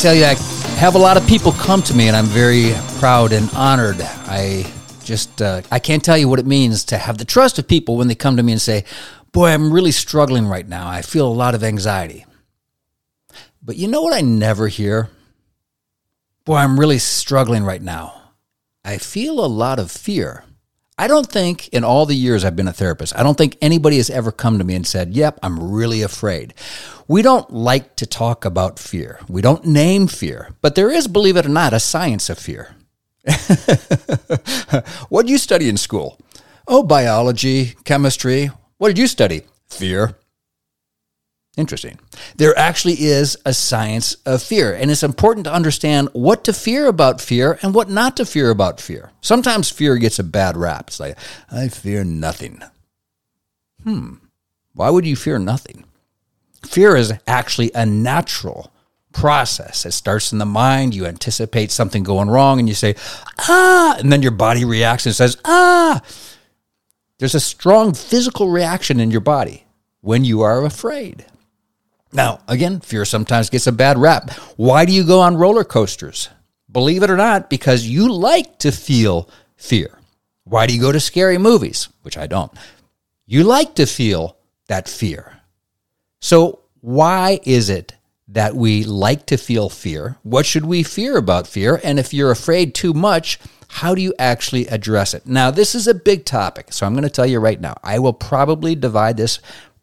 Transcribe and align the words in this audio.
Tell 0.00 0.14
you, 0.14 0.24
I 0.24 0.34
have 0.78 0.94
a 0.94 0.98
lot 0.98 1.18
of 1.18 1.26
people 1.26 1.52
come 1.52 1.82
to 1.82 1.94
me, 1.94 2.08
and 2.08 2.16
I'm 2.16 2.24
very 2.24 2.72
proud 2.98 3.34
and 3.34 3.50
honored. 3.52 4.00
I 4.00 4.64
just, 5.04 5.42
uh, 5.42 5.60
I 5.70 5.78
can't 5.78 6.02
tell 6.02 6.16
you 6.16 6.26
what 6.26 6.38
it 6.38 6.46
means 6.46 6.84
to 6.84 6.96
have 6.96 7.18
the 7.18 7.26
trust 7.26 7.58
of 7.58 7.68
people 7.68 7.98
when 7.98 8.08
they 8.08 8.14
come 8.14 8.38
to 8.38 8.42
me 8.42 8.52
and 8.52 8.62
say, 8.62 8.86
Boy, 9.30 9.50
I'm 9.50 9.70
really 9.70 9.92
struggling 9.92 10.46
right 10.46 10.66
now. 10.66 10.88
I 10.88 11.02
feel 11.02 11.28
a 11.28 11.28
lot 11.28 11.54
of 11.54 11.62
anxiety. 11.62 12.24
But 13.62 13.76
you 13.76 13.88
know 13.88 14.00
what 14.00 14.14
I 14.14 14.22
never 14.22 14.68
hear? 14.68 15.10
Boy, 16.46 16.56
I'm 16.56 16.80
really 16.80 16.98
struggling 16.98 17.64
right 17.64 17.82
now. 17.82 18.32
I 18.82 18.96
feel 18.96 19.44
a 19.44 19.46
lot 19.46 19.78
of 19.78 19.90
fear. 19.90 20.44
I 21.00 21.06
don't 21.06 21.26
think 21.26 21.68
in 21.68 21.82
all 21.82 22.04
the 22.04 22.14
years 22.14 22.44
I've 22.44 22.56
been 22.56 22.68
a 22.68 22.74
therapist, 22.74 23.16
I 23.18 23.22
don't 23.22 23.38
think 23.38 23.56
anybody 23.62 23.96
has 23.96 24.10
ever 24.10 24.30
come 24.30 24.58
to 24.58 24.64
me 24.64 24.74
and 24.74 24.86
said, 24.86 25.14
Yep, 25.14 25.38
I'm 25.42 25.72
really 25.72 26.02
afraid. 26.02 26.52
We 27.08 27.22
don't 27.22 27.50
like 27.50 27.96
to 27.96 28.06
talk 28.06 28.44
about 28.44 28.78
fear. 28.78 29.18
We 29.26 29.40
don't 29.40 29.64
name 29.64 30.08
fear, 30.08 30.50
but 30.60 30.74
there 30.74 30.90
is, 30.90 31.08
believe 31.08 31.38
it 31.38 31.46
or 31.46 31.48
not, 31.48 31.72
a 31.72 31.80
science 31.80 32.28
of 32.28 32.38
fear. 32.38 32.76
what 35.08 35.24
do 35.24 35.32
you 35.32 35.38
study 35.38 35.70
in 35.70 35.78
school? 35.78 36.18
Oh, 36.68 36.82
biology, 36.82 37.76
chemistry. 37.84 38.50
What 38.76 38.88
did 38.88 38.98
you 38.98 39.06
study? 39.06 39.44
Fear. 39.70 40.16
Interesting. 41.60 41.98
There 42.36 42.58
actually 42.58 42.94
is 42.94 43.36
a 43.44 43.52
science 43.52 44.14
of 44.24 44.42
fear, 44.42 44.72
and 44.72 44.90
it's 44.90 45.02
important 45.02 45.44
to 45.44 45.52
understand 45.52 46.08
what 46.14 46.42
to 46.44 46.54
fear 46.54 46.86
about 46.86 47.20
fear 47.20 47.58
and 47.60 47.74
what 47.74 47.90
not 47.90 48.16
to 48.16 48.24
fear 48.24 48.48
about 48.48 48.80
fear. 48.80 49.10
Sometimes 49.20 49.68
fear 49.68 49.98
gets 49.98 50.18
a 50.18 50.24
bad 50.24 50.56
rap. 50.56 50.88
It's 50.88 50.98
like, 50.98 51.18
I 51.50 51.68
fear 51.68 52.02
nothing. 52.02 52.62
Hmm. 53.84 54.14
Why 54.72 54.88
would 54.88 55.04
you 55.04 55.16
fear 55.16 55.38
nothing? 55.38 55.84
Fear 56.66 56.96
is 56.96 57.12
actually 57.26 57.70
a 57.74 57.84
natural 57.84 58.72
process. 59.12 59.84
It 59.84 59.92
starts 59.92 60.32
in 60.32 60.38
the 60.38 60.46
mind. 60.46 60.94
You 60.94 61.04
anticipate 61.04 61.70
something 61.70 62.02
going 62.02 62.30
wrong 62.30 62.58
and 62.58 62.70
you 62.70 62.74
say, 62.74 62.94
ah, 63.38 63.96
and 63.98 64.10
then 64.10 64.22
your 64.22 64.32
body 64.32 64.64
reacts 64.64 65.04
and 65.04 65.14
says, 65.14 65.36
ah. 65.44 66.00
There's 67.18 67.34
a 67.34 67.40
strong 67.40 67.92
physical 67.92 68.48
reaction 68.48 68.98
in 68.98 69.10
your 69.10 69.20
body 69.20 69.66
when 70.00 70.24
you 70.24 70.40
are 70.40 70.64
afraid. 70.64 71.26
Now, 72.12 72.40
again, 72.48 72.80
fear 72.80 73.04
sometimes 73.04 73.50
gets 73.50 73.66
a 73.66 73.72
bad 73.72 73.98
rap. 73.98 74.30
Why 74.56 74.84
do 74.84 74.92
you 74.92 75.04
go 75.04 75.20
on 75.20 75.36
roller 75.36 75.64
coasters? 75.64 76.28
Believe 76.70 77.02
it 77.02 77.10
or 77.10 77.16
not, 77.16 77.50
because 77.50 77.86
you 77.86 78.12
like 78.12 78.58
to 78.58 78.72
feel 78.72 79.28
fear. 79.56 79.98
Why 80.44 80.66
do 80.66 80.74
you 80.74 80.80
go 80.80 80.92
to 80.92 81.00
scary 81.00 81.38
movies? 81.38 81.88
Which 82.02 82.18
I 82.18 82.26
don't. 82.26 82.52
You 83.26 83.44
like 83.44 83.74
to 83.76 83.86
feel 83.86 84.36
that 84.66 84.88
fear. 84.88 85.40
So, 86.20 86.60
why 86.80 87.40
is 87.44 87.70
it 87.70 87.94
that 88.28 88.54
we 88.54 88.84
like 88.84 89.26
to 89.26 89.36
feel 89.36 89.68
fear? 89.68 90.16
What 90.22 90.46
should 90.46 90.64
we 90.64 90.82
fear 90.82 91.16
about 91.16 91.46
fear? 91.46 91.80
And 91.84 91.98
if 91.98 92.14
you're 92.14 92.30
afraid 92.30 92.74
too 92.74 92.92
much, 92.92 93.38
how 93.68 93.94
do 93.94 94.02
you 94.02 94.14
actually 94.18 94.66
address 94.66 95.14
it? 95.14 95.26
Now, 95.26 95.50
this 95.50 95.74
is 95.74 95.86
a 95.86 95.94
big 95.94 96.24
topic, 96.24 96.72
so 96.72 96.86
I'm 96.86 96.92
going 96.92 97.04
to 97.04 97.10
tell 97.10 97.26
you 97.26 97.38
right 97.38 97.60
now. 97.60 97.74
I 97.84 97.98
will 98.00 98.12
probably 98.12 98.74
divide 98.74 99.16
this 99.16 99.38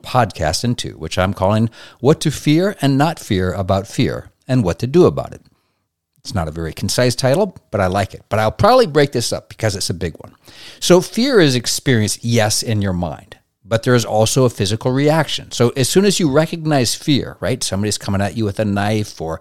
podcast 0.08 0.64
in 0.64 0.76
two, 0.76 0.94
which 0.94 1.18
I'm 1.18 1.34
calling 1.34 1.70
What 2.00 2.22
to 2.22 2.32
Fear 2.32 2.78
and 2.82 2.98
Not 2.98 3.20
Fear 3.20 3.52
About 3.52 3.88
Fear 3.88 4.32
and 4.48 4.64
What 4.64 4.80
to 4.80 4.88
Do 4.88 5.06
About 5.06 5.34
It. 5.34 5.42
It's 6.20 6.34
not 6.34 6.48
a 6.48 6.52
very 6.52 6.74
concise 6.74 7.16
title, 7.16 7.58
but 7.72 7.82
I 7.82 7.88
like 7.88 8.14
it. 8.14 8.24
But 8.30 8.40
I'll 8.40 8.52
probably 8.52 8.88
break 8.88 9.12
this 9.12 9.32
up 9.32 9.50
because 9.50 9.76
it's 9.76 9.90
a 9.90 9.94
big 9.94 10.16
one. 10.16 10.34
So, 10.80 11.00
fear 11.00 11.40
is 11.40 11.56
experienced, 11.56 12.24
yes, 12.24 12.64
in 12.64 12.82
your 12.82 12.94
mind, 12.94 13.38
but 13.64 13.84
there 13.84 13.96
is 13.96 14.04
also 14.04 14.44
a 14.44 14.50
physical 14.50 14.92
reaction. 14.92 15.52
So, 15.52 15.70
as 15.78 15.88
soon 15.88 16.04
as 16.04 16.20
you 16.20 16.30
recognize 16.30 16.96
fear, 16.96 17.38
right, 17.40 17.64
somebody's 17.64 17.98
coming 17.98 18.22
at 18.22 18.36
you 18.36 18.44
with 18.46 18.60
a 18.60 18.66
knife 18.66 19.22
or 19.22 19.40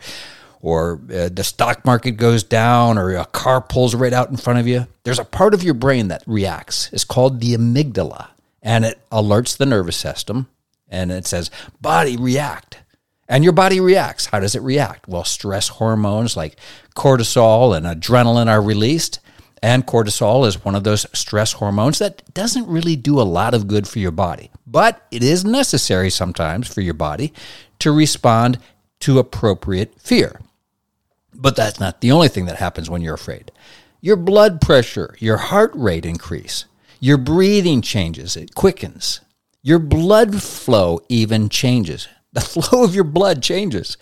or 0.62 1.00
uh, 1.12 1.28
the 1.28 1.44
stock 1.44 1.84
market 1.84 2.12
goes 2.12 2.42
down 2.42 2.98
or 2.98 3.14
a 3.14 3.26
car 3.26 3.60
pulls 3.60 3.94
right 3.94 4.12
out 4.12 4.30
in 4.30 4.36
front 4.36 4.58
of 4.58 4.66
you, 4.66 4.86
there's 5.04 5.18
a 5.18 5.24
part 5.24 5.54
of 5.54 5.62
your 5.62 5.74
brain 5.74 6.08
that 6.08 6.24
reacts. 6.26 6.90
It's 6.92 7.04
called 7.04 7.40
the 7.40 7.54
amygdala 7.54 8.28
and 8.62 8.84
it 8.84 8.98
alerts 9.12 9.56
the 9.56 9.66
nervous 9.66 9.96
system 9.96 10.48
and 10.88 11.10
it 11.10 11.26
says, 11.26 11.50
body 11.80 12.16
react. 12.16 12.82
And 13.28 13.42
your 13.42 13.52
body 13.52 13.80
reacts. 13.80 14.26
How 14.26 14.40
does 14.40 14.54
it 14.54 14.62
react? 14.62 15.08
Well, 15.08 15.24
stress 15.24 15.68
hormones 15.68 16.36
like 16.36 16.56
cortisol 16.94 17.76
and 17.76 17.84
adrenaline 17.84 18.48
are 18.48 18.62
released. 18.62 19.18
And 19.62 19.86
cortisol 19.86 20.46
is 20.46 20.64
one 20.64 20.74
of 20.74 20.84
those 20.84 21.06
stress 21.12 21.52
hormones 21.52 21.98
that 21.98 22.32
doesn't 22.34 22.68
really 22.68 22.94
do 22.94 23.20
a 23.20 23.22
lot 23.22 23.54
of 23.54 23.66
good 23.66 23.88
for 23.88 23.98
your 23.98 24.12
body, 24.12 24.50
but 24.66 25.06
it 25.10 25.24
is 25.24 25.44
necessary 25.44 26.10
sometimes 26.10 26.68
for 26.72 26.82
your 26.82 26.94
body 26.94 27.32
to 27.78 27.90
respond 27.90 28.58
to 29.00 29.18
appropriate 29.18 30.00
fear. 30.00 30.40
But 31.34 31.56
that's 31.56 31.80
not 31.80 32.00
the 32.00 32.12
only 32.12 32.28
thing 32.28 32.46
that 32.46 32.56
happens 32.56 32.88
when 32.88 33.02
you're 33.02 33.14
afraid. 33.14 33.50
Your 34.00 34.16
blood 34.16 34.60
pressure, 34.60 35.16
your 35.18 35.38
heart 35.38 35.72
rate 35.74 36.06
increase. 36.06 36.66
Your 37.00 37.18
breathing 37.18 37.82
changes, 37.82 38.36
it 38.36 38.54
quickens. 38.54 39.20
Your 39.66 39.80
blood 39.80 40.40
flow 40.44 41.00
even 41.08 41.48
changes. 41.48 42.06
The 42.32 42.40
flow 42.42 42.84
of 42.84 42.94
your 42.94 43.04
blood 43.04 43.42
changes. 43.42 43.96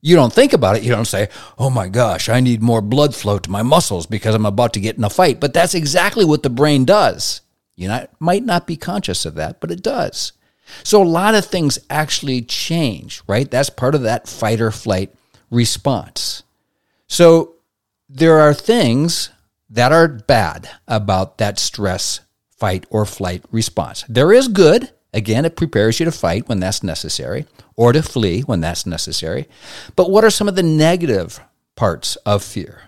You 0.00 0.14
don't 0.14 0.32
think 0.32 0.52
about 0.52 0.76
it. 0.76 0.84
You 0.84 0.92
don't 0.92 1.06
say, 1.06 1.28
oh 1.58 1.70
my 1.70 1.88
gosh, 1.88 2.28
I 2.28 2.38
need 2.38 2.62
more 2.62 2.80
blood 2.80 3.16
flow 3.16 3.40
to 3.40 3.50
my 3.50 3.62
muscles 3.62 4.06
because 4.06 4.32
I'm 4.32 4.46
about 4.46 4.74
to 4.74 4.80
get 4.80 4.96
in 4.96 5.02
a 5.02 5.10
fight. 5.10 5.40
But 5.40 5.52
that's 5.52 5.74
exactly 5.74 6.24
what 6.24 6.44
the 6.44 6.50
brain 6.50 6.84
does. 6.84 7.40
You 7.74 7.88
not, 7.88 8.10
might 8.20 8.44
not 8.44 8.68
be 8.68 8.76
conscious 8.76 9.26
of 9.26 9.34
that, 9.34 9.60
but 9.60 9.72
it 9.72 9.82
does. 9.82 10.32
So 10.84 11.02
a 11.02 11.04
lot 11.04 11.34
of 11.34 11.44
things 11.44 11.80
actually 11.90 12.42
change, 12.42 13.22
right? 13.26 13.50
That's 13.50 13.70
part 13.70 13.96
of 13.96 14.02
that 14.02 14.28
fight 14.28 14.60
or 14.60 14.70
flight 14.70 15.12
response. 15.50 16.44
So 17.08 17.56
there 18.08 18.38
are 18.38 18.54
things 18.54 19.30
that 19.68 19.90
are 19.90 20.06
bad 20.06 20.70
about 20.86 21.38
that 21.38 21.58
stress 21.58 22.20
fight 22.56 22.86
or 22.88 23.04
flight 23.04 23.42
response. 23.50 24.04
There 24.08 24.32
is 24.32 24.46
good. 24.46 24.92
Again, 25.12 25.44
it 25.44 25.56
prepares 25.56 25.98
you 25.98 26.06
to 26.06 26.12
fight 26.12 26.48
when 26.48 26.60
that's 26.60 26.82
necessary 26.82 27.46
or 27.76 27.92
to 27.92 28.02
flee 28.02 28.42
when 28.42 28.60
that's 28.60 28.86
necessary. 28.86 29.48
But 29.96 30.10
what 30.10 30.24
are 30.24 30.30
some 30.30 30.48
of 30.48 30.56
the 30.56 30.62
negative 30.62 31.40
parts 31.76 32.16
of 32.16 32.44
fear? 32.44 32.82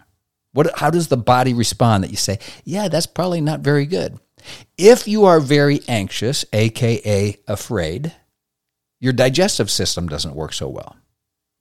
What, 0.53 0.78
how 0.78 0.91
does 0.91 1.09
the 1.09 1.16
body 1.16 1.55
respond 1.55 2.05
that 2.05 2.10
you 2.10 2.16
say, 2.16 2.38
yeah, 2.65 2.88
that's 2.88 3.06
probably 3.06 3.41
not 3.41 3.60
very 3.60 3.87
good? 3.87 4.19
If 4.77 5.09
you 5.09 5.25
are 5.25 5.41
very 5.41 5.81
anxious, 5.88 6.44
aka 6.53 7.37
afraid, 7.49 8.12
your 9.00 9.12
digestive 9.12 9.71
system 9.71 10.09
doesn't 10.09 10.37
work 10.37 10.53
so 10.53 10.69
well. 10.69 10.97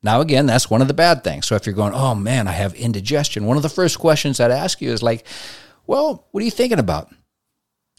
Now, 0.03 0.21
again, 0.21 0.47
that's 0.47 0.69
one 0.69 0.81
of 0.81 0.87
the 0.87 0.93
bad 0.93 1.23
things. 1.23 1.45
So 1.45 1.55
if 1.55 1.65
you're 1.65 1.75
going, 1.75 1.93
oh 1.93 2.15
man, 2.15 2.47
I 2.47 2.51
have 2.51 2.73
indigestion, 2.73 3.45
one 3.45 3.57
of 3.57 3.63
the 3.63 3.69
first 3.69 3.99
questions 3.99 4.39
I'd 4.39 4.51
ask 4.51 4.81
you 4.81 4.91
is 4.91 5.03
like, 5.03 5.25
well, 5.85 6.27
what 6.31 6.41
are 6.41 6.45
you 6.45 6.51
thinking 6.51 6.79
about? 6.79 7.11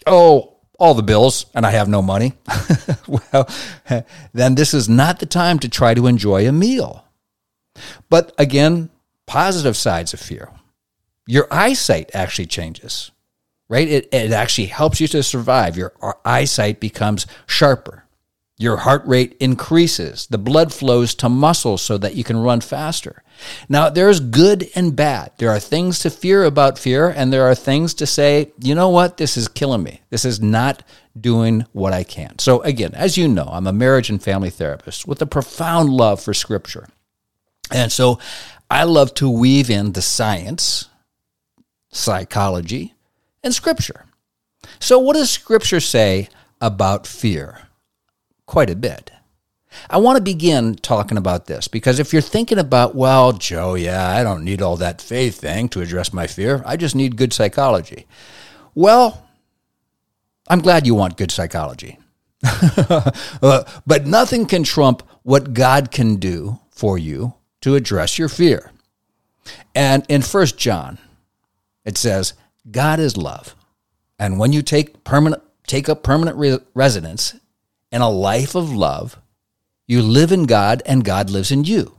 oh, 0.06 0.51
all 0.82 0.94
the 0.94 1.02
bills 1.02 1.46
and 1.54 1.64
I 1.64 1.70
have 1.70 1.88
no 1.88 2.02
money, 2.02 2.32
well, 3.06 3.48
then 4.32 4.56
this 4.56 4.74
is 4.74 4.88
not 4.88 5.20
the 5.20 5.26
time 5.26 5.60
to 5.60 5.68
try 5.68 5.94
to 5.94 6.08
enjoy 6.08 6.48
a 6.48 6.50
meal. 6.50 7.04
But 8.10 8.34
again, 8.36 8.90
positive 9.24 9.76
sides 9.76 10.12
of 10.12 10.18
fear. 10.18 10.50
Your 11.24 11.46
eyesight 11.52 12.10
actually 12.12 12.46
changes, 12.46 13.12
right? 13.68 13.86
It, 13.86 14.08
it 14.12 14.32
actually 14.32 14.66
helps 14.66 15.00
you 15.00 15.06
to 15.08 15.22
survive. 15.22 15.76
Your 15.76 15.94
eyesight 16.24 16.80
becomes 16.80 17.28
sharper. 17.46 18.04
Your 18.58 18.78
heart 18.78 19.06
rate 19.06 19.36
increases. 19.38 20.26
The 20.26 20.36
blood 20.36 20.72
flows 20.74 21.14
to 21.16 21.28
muscles 21.28 21.80
so 21.80 21.96
that 21.98 22.16
you 22.16 22.24
can 22.24 22.38
run 22.38 22.60
faster. 22.60 23.22
Now, 23.68 23.88
there's 23.88 24.20
good 24.20 24.68
and 24.74 24.94
bad. 24.94 25.32
There 25.38 25.50
are 25.50 25.60
things 25.60 25.98
to 26.00 26.10
fear 26.10 26.44
about 26.44 26.78
fear, 26.78 27.08
and 27.08 27.32
there 27.32 27.44
are 27.44 27.54
things 27.54 27.94
to 27.94 28.06
say, 28.06 28.52
you 28.60 28.74
know 28.74 28.88
what, 28.88 29.16
this 29.16 29.36
is 29.36 29.48
killing 29.48 29.82
me. 29.82 30.00
This 30.10 30.24
is 30.24 30.40
not 30.40 30.82
doing 31.18 31.66
what 31.72 31.92
I 31.92 32.04
can. 32.04 32.38
So, 32.38 32.62
again, 32.62 32.94
as 32.94 33.18
you 33.18 33.28
know, 33.28 33.48
I'm 33.50 33.66
a 33.66 33.72
marriage 33.72 34.10
and 34.10 34.22
family 34.22 34.50
therapist 34.50 35.06
with 35.06 35.20
a 35.22 35.26
profound 35.26 35.90
love 35.90 36.22
for 36.22 36.34
scripture. 36.34 36.88
And 37.70 37.90
so 37.90 38.18
I 38.70 38.84
love 38.84 39.14
to 39.14 39.30
weave 39.30 39.70
in 39.70 39.92
the 39.92 40.02
science, 40.02 40.88
psychology, 41.90 42.94
and 43.42 43.54
scripture. 43.54 44.06
So, 44.78 44.98
what 44.98 45.14
does 45.14 45.30
scripture 45.30 45.80
say 45.80 46.28
about 46.60 47.06
fear? 47.06 47.68
Quite 48.46 48.70
a 48.70 48.76
bit. 48.76 49.10
I 49.90 49.98
want 49.98 50.16
to 50.16 50.22
begin 50.22 50.74
talking 50.76 51.16
about 51.18 51.46
this 51.46 51.68
because 51.68 51.98
if 51.98 52.12
you're 52.12 52.22
thinking 52.22 52.58
about, 52.58 52.94
well, 52.94 53.32
Joe, 53.32 53.74
yeah, 53.74 54.08
I 54.08 54.22
don't 54.22 54.44
need 54.44 54.62
all 54.62 54.76
that 54.76 55.00
faith 55.00 55.40
thing 55.40 55.68
to 55.70 55.80
address 55.80 56.12
my 56.12 56.26
fear. 56.26 56.62
I 56.66 56.76
just 56.76 56.94
need 56.94 57.16
good 57.16 57.32
psychology. 57.32 58.06
Well, 58.74 59.26
I'm 60.48 60.60
glad 60.60 60.86
you 60.86 60.94
want 60.94 61.16
good 61.16 61.30
psychology. 61.30 61.98
uh, 62.42 63.64
but 63.86 64.06
nothing 64.06 64.46
can 64.46 64.64
trump 64.64 65.02
what 65.22 65.54
God 65.54 65.90
can 65.90 66.16
do 66.16 66.58
for 66.70 66.98
you 66.98 67.34
to 67.60 67.76
address 67.76 68.18
your 68.18 68.28
fear. 68.28 68.72
And 69.74 70.04
in 70.08 70.22
First 70.22 70.58
John, 70.58 70.98
it 71.84 71.96
says, 71.96 72.34
God 72.70 72.98
is 72.98 73.16
love. 73.16 73.54
And 74.18 74.38
when 74.38 74.52
you 74.52 74.62
take 74.62 75.04
permanent 75.04 75.42
take 75.66 75.88
up 75.88 76.02
permanent 76.02 76.36
re- 76.36 76.58
residence 76.74 77.34
in 77.90 78.02
a 78.02 78.10
life 78.10 78.54
of 78.54 78.70
love, 78.70 79.18
you 79.92 80.02
live 80.02 80.32
in 80.32 80.44
God 80.44 80.82
and 80.86 81.04
God 81.04 81.28
lives 81.28 81.52
in 81.52 81.64
you. 81.64 81.98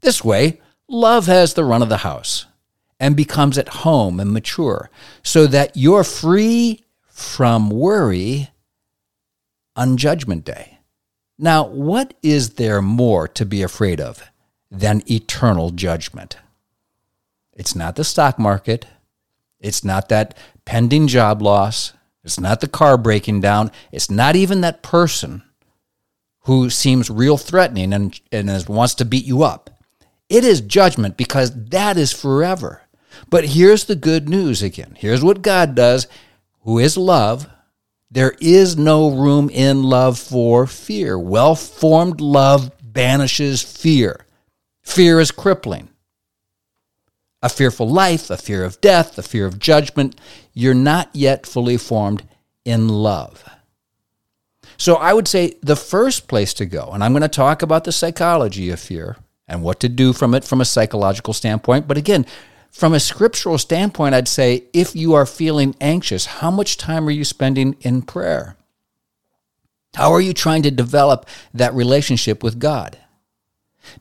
This 0.00 0.24
way, 0.24 0.60
love 0.88 1.26
has 1.26 1.54
the 1.54 1.64
run 1.64 1.82
of 1.82 1.88
the 1.88 1.98
house 1.98 2.46
and 3.00 3.16
becomes 3.16 3.58
at 3.58 3.68
home 3.68 4.20
and 4.20 4.32
mature 4.32 4.88
so 5.22 5.46
that 5.48 5.76
you're 5.76 6.04
free 6.04 6.84
from 7.08 7.68
worry 7.68 8.50
on 9.74 9.96
Judgment 9.96 10.44
Day. 10.44 10.78
Now, 11.36 11.66
what 11.66 12.14
is 12.22 12.50
there 12.54 12.80
more 12.80 13.26
to 13.28 13.44
be 13.44 13.62
afraid 13.62 14.00
of 14.00 14.22
than 14.70 15.02
eternal 15.10 15.70
judgment? 15.70 16.38
It's 17.52 17.74
not 17.74 17.96
the 17.96 18.04
stock 18.04 18.38
market. 18.38 18.86
It's 19.58 19.82
not 19.82 20.08
that 20.10 20.36
pending 20.64 21.08
job 21.08 21.42
loss. 21.42 21.92
It's 22.22 22.38
not 22.38 22.60
the 22.60 22.68
car 22.68 22.96
breaking 22.96 23.40
down. 23.40 23.72
It's 23.90 24.10
not 24.10 24.36
even 24.36 24.60
that 24.60 24.82
person 24.82 25.42
who 26.46 26.70
seems 26.70 27.10
real 27.10 27.36
threatening 27.36 27.92
and, 27.92 28.20
and 28.30 28.68
wants 28.68 28.94
to 28.94 29.04
beat 29.04 29.24
you 29.24 29.42
up. 29.42 29.68
It 30.28 30.44
is 30.44 30.60
judgment 30.60 31.16
because 31.16 31.68
that 31.70 31.96
is 31.96 32.12
forever. 32.12 32.82
But 33.28 33.46
here's 33.46 33.84
the 33.84 33.96
good 33.96 34.28
news 34.28 34.62
again. 34.62 34.96
Here's 34.96 35.24
what 35.24 35.42
God 35.42 35.74
does, 35.74 36.06
who 36.62 36.78
is 36.78 36.96
love. 36.96 37.48
There 38.12 38.34
is 38.40 38.76
no 38.76 39.10
room 39.10 39.50
in 39.50 39.82
love 39.82 40.20
for 40.20 40.68
fear. 40.68 41.18
Well 41.18 41.56
formed 41.56 42.20
love 42.20 42.70
banishes 42.80 43.60
fear. 43.62 44.24
Fear 44.82 45.18
is 45.18 45.32
crippling. 45.32 45.88
A 47.42 47.48
fearful 47.48 47.88
life, 47.88 48.30
a 48.30 48.36
fear 48.36 48.64
of 48.64 48.80
death, 48.80 49.18
a 49.18 49.22
fear 49.22 49.46
of 49.46 49.58
judgment. 49.58 50.14
You're 50.52 50.74
not 50.74 51.10
yet 51.12 51.44
fully 51.44 51.76
formed 51.76 52.22
in 52.64 52.88
love. 52.88 53.44
So 54.78 54.96
I 54.96 55.12
would 55.12 55.28
say 55.28 55.54
the 55.62 55.76
first 55.76 56.28
place 56.28 56.52
to 56.54 56.66
go, 56.66 56.90
and 56.92 57.02
I'm 57.02 57.12
going 57.12 57.22
to 57.22 57.28
talk 57.28 57.62
about 57.62 57.84
the 57.84 57.92
psychology 57.92 58.70
of 58.70 58.80
fear 58.80 59.16
and 59.48 59.62
what 59.62 59.80
to 59.80 59.88
do 59.88 60.12
from 60.12 60.34
it 60.34 60.44
from 60.44 60.60
a 60.60 60.64
psychological 60.64 61.32
standpoint. 61.32 61.86
But 61.88 61.96
again, 61.96 62.26
from 62.70 62.92
a 62.92 63.00
scriptural 63.00 63.58
standpoint, 63.58 64.14
I'd 64.14 64.28
say 64.28 64.64
if 64.72 64.94
you 64.94 65.14
are 65.14 65.24
feeling 65.24 65.74
anxious, 65.80 66.26
how 66.26 66.50
much 66.50 66.76
time 66.76 67.08
are 67.08 67.12
you 67.12 67.24
spending 67.24 67.76
in 67.80 68.02
prayer? 68.02 68.56
How 69.94 70.12
are 70.12 70.20
you 70.20 70.34
trying 70.34 70.62
to 70.64 70.70
develop 70.70 71.26
that 71.54 71.72
relationship 71.72 72.42
with 72.42 72.58
God? 72.58 72.98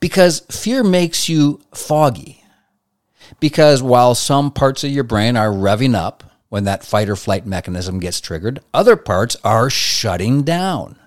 Because 0.02 0.42
fear 0.52 0.84
makes 0.84 1.30
you 1.30 1.62
foggy. 1.74 2.44
Because 3.40 3.82
while 3.82 4.14
some 4.14 4.52
parts 4.52 4.84
of 4.84 4.92
your 4.92 5.06
brain 5.06 5.38
are 5.38 5.50
revving 5.52 5.96
up 5.96 6.24
when 6.50 6.64
that 6.66 6.84
fight 6.84 7.10
or 7.10 7.16
flight 7.16 7.46
mechanism 7.46 8.00
gets 8.00 8.22
triggered, 8.22 8.60
other 8.74 8.96
parts 8.96 9.36
are 9.44 9.70
shutting 9.70 10.44
down. 10.44 10.98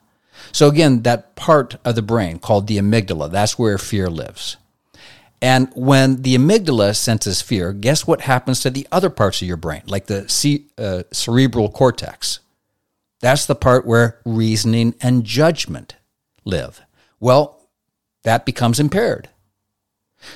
So, 0.52 0.68
again, 0.68 1.02
that 1.02 1.36
part 1.36 1.76
of 1.84 1.94
the 1.94 2.02
brain 2.02 2.38
called 2.38 2.66
the 2.66 2.78
amygdala, 2.78 3.30
that's 3.30 3.58
where 3.58 3.78
fear 3.78 4.08
lives. 4.08 4.56
And 5.40 5.70
when 5.74 6.22
the 6.22 6.34
amygdala 6.36 6.96
senses 6.96 7.42
fear, 7.42 7.72
guess 7.72 8.06
what 8.06 8.22
happens 8.22 8.60
to 8.60 8.70
the 8.70 8.86
other 8.90 9.10
parts 9.10 9.40
of 9.40 9.48
your 9.48 9.56
brain, 9.56 9.82
like 9.86 10.06
the 10.06 10.62
uh, 10.76 11.02
cerebral 11.12 11.70
cortex? 11.70 12.40
That's 13.20 13.46
the 13.46 13.54
part 13.54 13.86
where 13.86 14.20
reasoning 14.24 14.94
and 15.00 15.24
judgment 15.24 15.96
live. 16.44 16.80
Well, 17.20 17.68
that 18.22 18.46
becomes 18.46 18.80
impaired. 18.80 19.28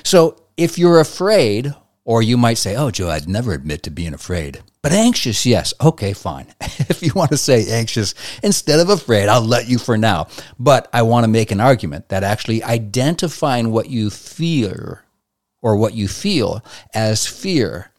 So 0.03 0.41
if 0.57 0.77
you're 0.77 0.99
afraid, 0.99 1.73
or 2.05 2.21
you 2.21 2.37
might 2.37 2.57
say, 2.57 2.75
Oh, 2.75 2.91
Joe, 2.91 3.09
I'd 3.09 3.27
never 3.27 3.53
admit 3.53 3.83
to 3.83 3.91
being 3.91 4.13
afraid. 4.13 4.61
But 4.81 4.91
anxious, 4.91 5.45
yes. 5.45 5.73
Okay, 5.81 6.13
fine. 6.13 6.47
if 6.61 7.01
you 7.01 7.11
want 7.15 7.31
to 7.31 7.37
say 7.37 7.71
anxious 7.71 8.13
instead 8.41 8.79
of 8.79 8.89
afraid, 8.89 9.29
I'll 9.29 9.41
let 9.41 9.69
you 9.69 9.77
for 9.77 9.97
now. 9.97 10.27
But 10.59 10.89
I 10.91 11.03
want 11.03 11.23
to 11.23 11.29
make 11.29 11.51
an 11.51 11.61
argument 11.61 12.09
that 12.09 12.23
actually 12.23 12.63
identifying 12.63 13.71
what 13.71 13.89
you 13.89 14.09
fear 14.09 15.03
or 15.61 15.77
what 15.77 15.93
you 15.93 16.07
feel 16.07 16.63
as 16.93 17.25
fear 17.25 17.91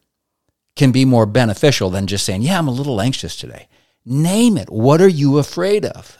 can 0.76 0.92
be 0.92 1.04
more 1.04 1.26
beneficial 1.26 1.88
than 1.90 2.06
just 2.06 2.26
saying, 2.26 2.42
Yeah, 2.42 2.58
I'm 2.58 2.68
a 2.68 2.72
little 2.72 3.00
anxious 3.00 3.36
today. 3.36 3.68
Name 4.04 4.58
it. 4.58 4.70
What 4.70 5.00
are 5.00 5.08
you 5.08 5.38
afraid 5.38 5.86
of? 5.86 6.18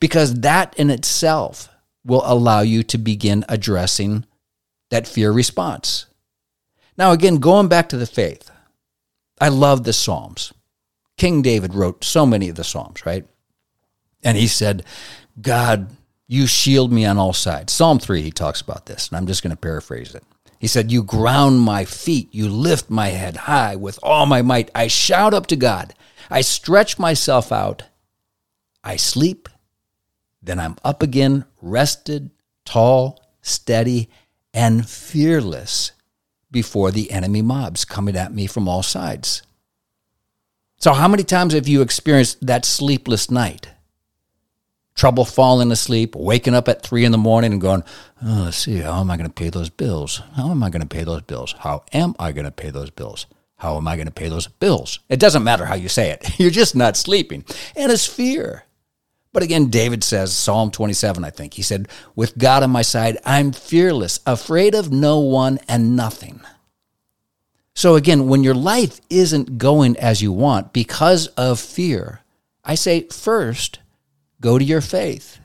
Because 0.00 0.40
that 0.40 0.74
in 0.76 0.90
itself 0.90 1.68
will 2.04 2.22
allow 2.24 2.62
you 2.62 2.82
to 2.82 2.98
begin 2.98 3.44
addressing 3.48 4.24
that 4.90 5.06
fear 5.06 5.30
response. 5.30 6.06
Now, 6.96 7.12
again, 7.12 7.36
going 7.36 7.68
back 7.68 7.88
to 7.90 7.96
the 7.96 8.06
faith, 8.06 8.50
I 9.40 9.48
love 9.48 9.84
the 9.84 9.92
Psalms. 9.92 10.52
King 11.16 11.42
David 11.42 11.74
wrote 11.74 12.04
so 12.04 12.26
many 12.26 12.48
of 12.48 12.56
the 12.56 12.64
Psalms, 12.64 13.04
right? 13.06 13.26
And 14.22 14.36
he 14.36 14.46
said, 14.46 14.84
God, 15.40 15.88
you 16.26 16.46
shield 16.46 16.92
me 16.92 17.04
on 17.04 17.18
all 17.18 17.32
sides. 17.32 17.72
Psalm 17.72 17.98
3, 17.98 18.22
he 18.22 18.30
talks 18.30 18.60
about 18.60 18.86
this, 18.86 19.08
and 19.08 19.16
I'm 19.16 19.26
just 19.26 19.42
going 19.42 19.50
to 19.50 19.56
paraphrase 19.56 20.14
it. 20.14 20.24
He 20.58 20.68
said, 20.68 20.92
You 20.92 21.02
ground 21.02 21.60
my 21.60 21.84
feet, 21.84 22.32
you 22.32 22.48
lift 22.48 22.88
my 22.88 23.08
head 23.08 23.36
high 23.36 23.74
with 23.74 23.98
all 24.02 24.26
my 24.26 24.42
might. 24.42 24.70
I 24.74 24.86
shout 24.86 25.34
up 25.34 25.46
to 25.48 25.56
God. 25.56 25.94
I 26.30 26.40
stretch 26.40 26.98
myself 26.98 27.50
out. 27.50 27.82
I 28.84 28.96
sleep. 28.96 29.48
Then 30.40 30.60
I'm 30.60 30.76
up 30.84 31.02
again, 31.02 31.44
rested, 31.60 32.30
tall, 32.64 33.24
steady, 33.40 34.08
and 34.54 34.88
fearless 34.88 35.92
before 36.52 36.90
the 36.90 37.10
enemy 37.10 37.42
mobs 37.42 37.84
coming 37.84 38.16
at 38.16 38.32
me 38.32 38.46
from 38.46 38.68
all 38.68 38.82
sides. 38.82 39.42
So, 40.78 40.92
how 40.92 41.08
many 41.08 41.22
times 41.22 41.54
have 41.54 41.68
you 41.68 41.80
experienced 41.80 42.46
that 42.46 42.64
sleepless 42.64 43.30
night? 43.30 43.70
Trouble 44.94 45.24
falling 45.24 45.72
asleep, 45.72 46.14
waking 46.14 46.54
up 46.54 46.68
at 46.68 46.82
three 46.82 47.04
in 47.04 47.12
the 47.12 47.18
morning 47.18 47.52
and 47.52 47.60
going, 47.60 47.82
oh, 48.22 48.42
let's 48.44 48.58
see, 48.58 48.78
how 48.78 49.00
am 49.00 49.10
I 49.10 49.16
going 49.16 49.28
to 49.28 49.32
pay 49.32 49.48
those 49.48 49.70
bills? 49.70 50.20
How 50.36 50.50
am 50.50 50.62
I 50.62 50.70
going 50.70 50.82
to 50.82 50.88
pay 50.88 51.04
those 51.04 51.22
bills? 51.22 51.54
How 51.60 51.84
am 51.92 52.14
I 52.18 52.32
going 52.32 52.44
to 52.44 52.50
pay 52.50 52.70
those 52.70 52.90
bills? 52.90 53.26
How 53.56 53.76
am 53.76 53.86
I 53.88 53.94
going 53.94 54.06
to 54.06 54.12
pay 54.12 54.28
those 54.28 54.48
bills? 54.48 54.98
It 55.08 55.20
doesn't 55.20 55.44
matter 55.44 55.66
how 55.66 55.76
you 55.76 55.88
say 55.88 56.10
it. 56.10 56.34
You're 56.38 56.50
just 56.50 56.74
not 56.74 56.96
sleeping. 56.96 57.44
And 57.76 57.92
it's 57.92 58.06
fear. 58.06 58.64
But 59.32 59.42
again, 59.42 59.66
David 59.68 60.04
says, 60.04 60.34
Psalm 60.34 60.70
27, 60.70 61.24
I 61.24 61.30
think, 61.30 61.54
he 61.54 61.62
said, 61.62 61.88
With 62.14 62.36
God 62.36 62.62
on 62.62 62.70
my 62.70 62.82
side, 62.82 63.16
I'm 63.24 63.52
fearless, 63.52 64.20
afraid 64.26 64.74
of 64.74 64.92
no 64.92 65.20
one 65.20 65.58
and 65.68 65.96
nothing. 65.96 66.40
So 67.74 67.94
again, 67.94 68.28
when 68.28 68.44
your 68.44 68.54
life 68.54 69.00
isn't 69.08 69.56
going 69.56 69.96
as 69.96 70.20
you 70.20 70.32
want 70.32 70.74
because 70.74 71.28
of 71.28 71.58
fear, 71.58 72.20
I 72.62 72.74
say 72.74 73.08
first, 73.08 73.78
go 74.40 74.58
to 74.58 74.64
your 74.64 74.82
faith. 74.82 75.38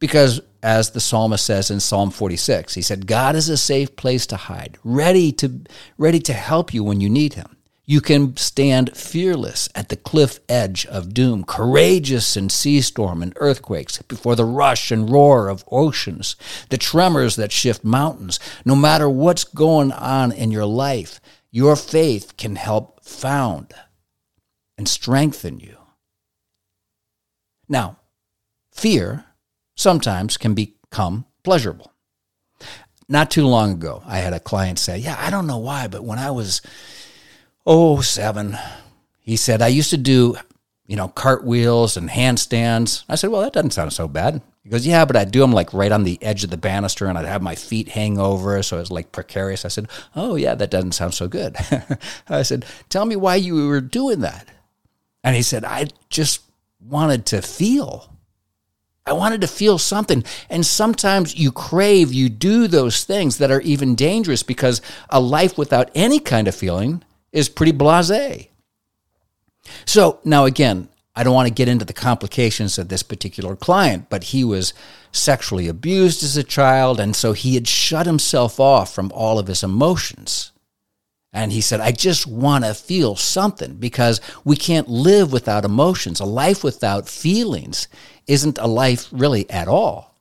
Because 0.00 0.40
as 0.62 0.90
the 0.90 1.00
psalmist 1.00 1.46
says 1.46 1.70
in 1.70 1.78
Psalm 1.78 2.10
46, 2.10 2.74
he 2.74 2.82
said, 2.82 3.06
God 3.06 3.36
is 3.36 3.48
a 3.48 3.56
safe 3.56 3.94
place 3.94 4.26
to 4.26 4.36
hide, 4.36 4.76
ready 4.82 5.30
to, 5.32 5.60
ready 5.98 6.18
to 6.20 6.32
help 6.32 6.74
you 6.74 6.82
when 6.82 7.00
you 7.00 7.08
need 7.08 7.34
him. 7.34 7.53
You 7.86 8.00
can 8.00 8.36
stand 8.38 8.96
fearless 8.96 9.68
at 9.74 9.90
the 9.90 9.96
cliff 9.96 10.40
edge 10.48 10.86
of 10.86 11.12
doom, 11.12 11.44
courageous 11.44 12.34
in 12.34 12.48
sea 12.48 12.80
storm 12.80 13.22
and 13.22 13.34
earthquakes, 13.36 14.00
before 14.02 14.36
the 14.36 14.44
rush 14.44 14.90
and 14.90 15.10
roar 15.10 15.48
of 15.48 15.64
oceans, 15.70 16.34
the 16.70 16.78
tremors 16.78 17.36
that 17.36 17.52
shift 17.52 17.84
mountains. 17.84 18.40
No 18.64 18.74
matter 18.74 19.08
what's 19.08 19.44
going 19.44 19.92
on 19.92 20.32
in 20.32 20.50
your 20.50 20.64
life, 20.64 21.20
your 21.50 21.76
faith 21.76 22.38
can 22.38 22.56
help 22.56 23.04
found 23.04 23.74
and 24.78 24.88
strengthen 24.88 25.60
you. 25.60 25.76
Now, 27.68 27.98
fear 28.72 29.26
sometimes 29.76 30.38
can 30.38 30.54
become 30.54 31.26
pleasurable. 31.42 31.92
Not 33.08 33.30
too 33.30 33.46
long 33.46 33.72
ago, 33.72 34.02
I 34.06 34.18
had 34.18 34.32
a 34.32 34.40
client 34.40 34.78
say, 34.78 34.96
Yeah, 34.96 35.16
I 35.18 35.28
don't 35.28 35.46
know 35.46 35.58
why, 35.58 35.86
but 35.88 36.02
when 36.02 36.18
I 36.18 36.30
was 36.30 36.62
oh, 37.66 38.00
seven. 38.00 38.56
He 39.20 39.36
said, 39.36 39.62
I 39.62 39.68
used 39.68 39.90
to 39.90 39.96
do, 39.96 40.36
you 40.86 40.96
know, 40.96 41.08
cartwheels 41.08 41.96
and 41.96 42.10
handstands. 42.10 43.04
I 43.08 43.14
said, 43.14 43.30
well, 43.30 43.42
that 43.42 43.52
doesn't 43.52 43.72
sound 43.72 43.92
so 43.92 44.06
bad. 44.06 44.42
He 44.62 44.70
goes, 44.70 44.86
yeah, 44.86 45.04
but 45.04 45.16
I'd 45.16 45.30
do 45.30 45.40
them 45.40 45.52
like 45.52 45.74
right 45.74 45.92
on 45.92 46.04
the 46.04 46.22
edge 46.22 46.42
of 46.42 46.50
the 46.50 46.56
banister 46.56 47.06
and 47.06 47.18
I'd 47.18 47.26
have 47.26 47.42
my 47.42 47.54
feet 47.54 47.88
hang 47.90 48.18
over. 48.18 48.62
So 48.62 48.76
it 48.76 48.80
was 48.80 48.90
like 48.90 49.12
precarious. 49.12 49.64
I 49.64 49.68
said, 49.68 49.88
oh, 50.16 50.36
yeah, 50.36 50.54
that 50.54 50.70
doesn't 50.70 50.92
sound 50.92 51.14
so 51.14 51.28
good. 51.28 51.56
I 52.28 52.42
said, 52.42 52.64
tell 52.88 53.04
me 53.04 53.16
why 53.16 53.36
you 53.36 53.66
were 53.66 53.82
doing 53.82 54.20
that. 54.20 54.48
And 55.22 55.36
he 55.36 55.42
said, 55.42 55.64
I 55.64 55.88
just 56.08 56.42
wanted 56.80 57.26
to 57.26 57.42
feel. 57.42 58.10
I 59.06 59.12
wanted 59.12 59.42
to 59.42 59.46
feel 59.46 59.76
something. 59.76 60.24
And 60.48 60.64
sometimes 60.64 61.34
you 61.34 61.52
crave, 61.52 62.12
you 62.12 62.30
do 62.30 62.66
those 62.66 63.04
things 63.04 63.36
that 63.38 63.50
are 63.50 63.60
even 63.60 63.94
dangerous 63.94 64.42
because 64.42 64.80
a 65.10 65.20
life 65.20 65.58
without 65.58 65.90
any 65.94 66.20
kind 66.20 66.48
of 66.48 66.54
feeling 66.54 67.02
is 67.34 67.50
pretty 67.50 67.72
blase. 67.72 68.46
So 69.84 70.20
now 70.24 70.46
again, 70.46 70.88
I 71.16 71.22
don't 71.22 71.34
want 71.34 71.48
to 71.48 71.54
get 71.54 71.68
into 71.68 71.84
the 71.84 71.92
complications 71.92 72.78
of 72.78 72.88
this 72.88 73.02
particular 73.02 73.54
client, 73.54 74.08
but 74.08 74.24
he 74.24 74.42
was 74.42 74.72
sexually 75.12 75.68
abused 75.68 76.22
as 76.24 76.36
a 76.36 76.42
child, 76.42 76.98
and 76.98 77.14
so 77.14 77.32
he 77.32 77.54
had 77.54 77.68
shut 77.68 78.06
himself 78.06 78.58
off 78.58 78.94
from 78.94 79.12
all 79.12 79.38
of 79.38 79.46
his 79.46 79.62
emotions. 79.62 80.52
And 81.32 81.52
he 81.52 81.60
said, 81.60 81.80
I 81.80 81.90
just 81.90 82.26
want 82.26 82.64
to 82.64 82.74
feel 82.74 83.16
something 83.16 83.74
because 83.74 84.20
we 84.44 84.56
can't 84.56 84.88
live 84.88 85.32
without 85.32 85.64
emotions. 85.64 86.20
A 86.20 86.24
life 86.24 86.62
without 86.62 87.08
feelings 87.08 87.88
isn't 88.28 88.58
a 88.58 88.68
life 88.68 89.08
really 89.10 89.48
at 89.50 89.66
all. 89.66 90.13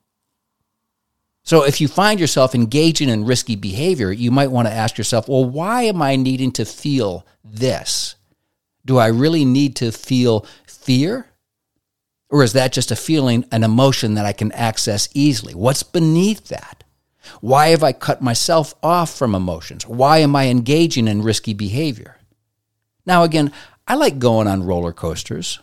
So 1.44 1.64
if 1.64 1.82
you 1.82 1.90
find 1.90 2.20
yourself 2.20 2.56
engaging 2.56 3.10
in 3.10 3.26
risky 3.26 3.56
behavior, 3.56 4.12
you 4.12 4.32
might 4.32 4.52
want 4.52 4.68
to 4.68 4.74
ask 4.74 4.98
yourself, 4.98 5.28
well, 5.28 5.44
why 5.44 5.84
am 5.84 6.02
I 6.02 6.16
needing 6.16 6.52
to 6.54 6.66
feel 6.66 7.26
this? 7.44 8.16
Do 8.86 8.98
I 8.98 9.08
really 9.08 9.44
need 9.44 9.76
to 9.78 9.92
feel 9.92 10.46
fear? 10.66 11.28
Or 12.30 12.44
is 12.44 12.54
that 12.54 12.72
just 12.72 12.92
a 12.92 12.96
feeling, 12.96 13.46
an 13.52 13.64
emotion 13.64 14.16
that 14.16 14.26
I 14.26 14.34
can 14.34 14.52
access 14.54 15.10
easily? 15.14 15.54
What's 15.54 15.84
beneath 15.84 16.48
that? 16.48 16.84
Why 17.42 17.70
have 17.70 17.84
I 17.84 17.94
cut 17.94 18.22
myself 18.22 18.74
off 18.82 19.14
from 19.14 19.36
emotions? 19.36 19.86
Why 19.86 20.20
am 20.20 20.36
I 20.36 20.48
engaging 20.48 21.08
in 21.08 21.22
risky 21.22 21.54
behavior? 21.54 22.18
Now, 23.06 23.24
again, 23.24 23.52
I 23.88 23.96
like 23.96 24.18
going 24.18 24.48
on 24.48 24.64
roller 24.64 24.94
coasters. 24.94 25.60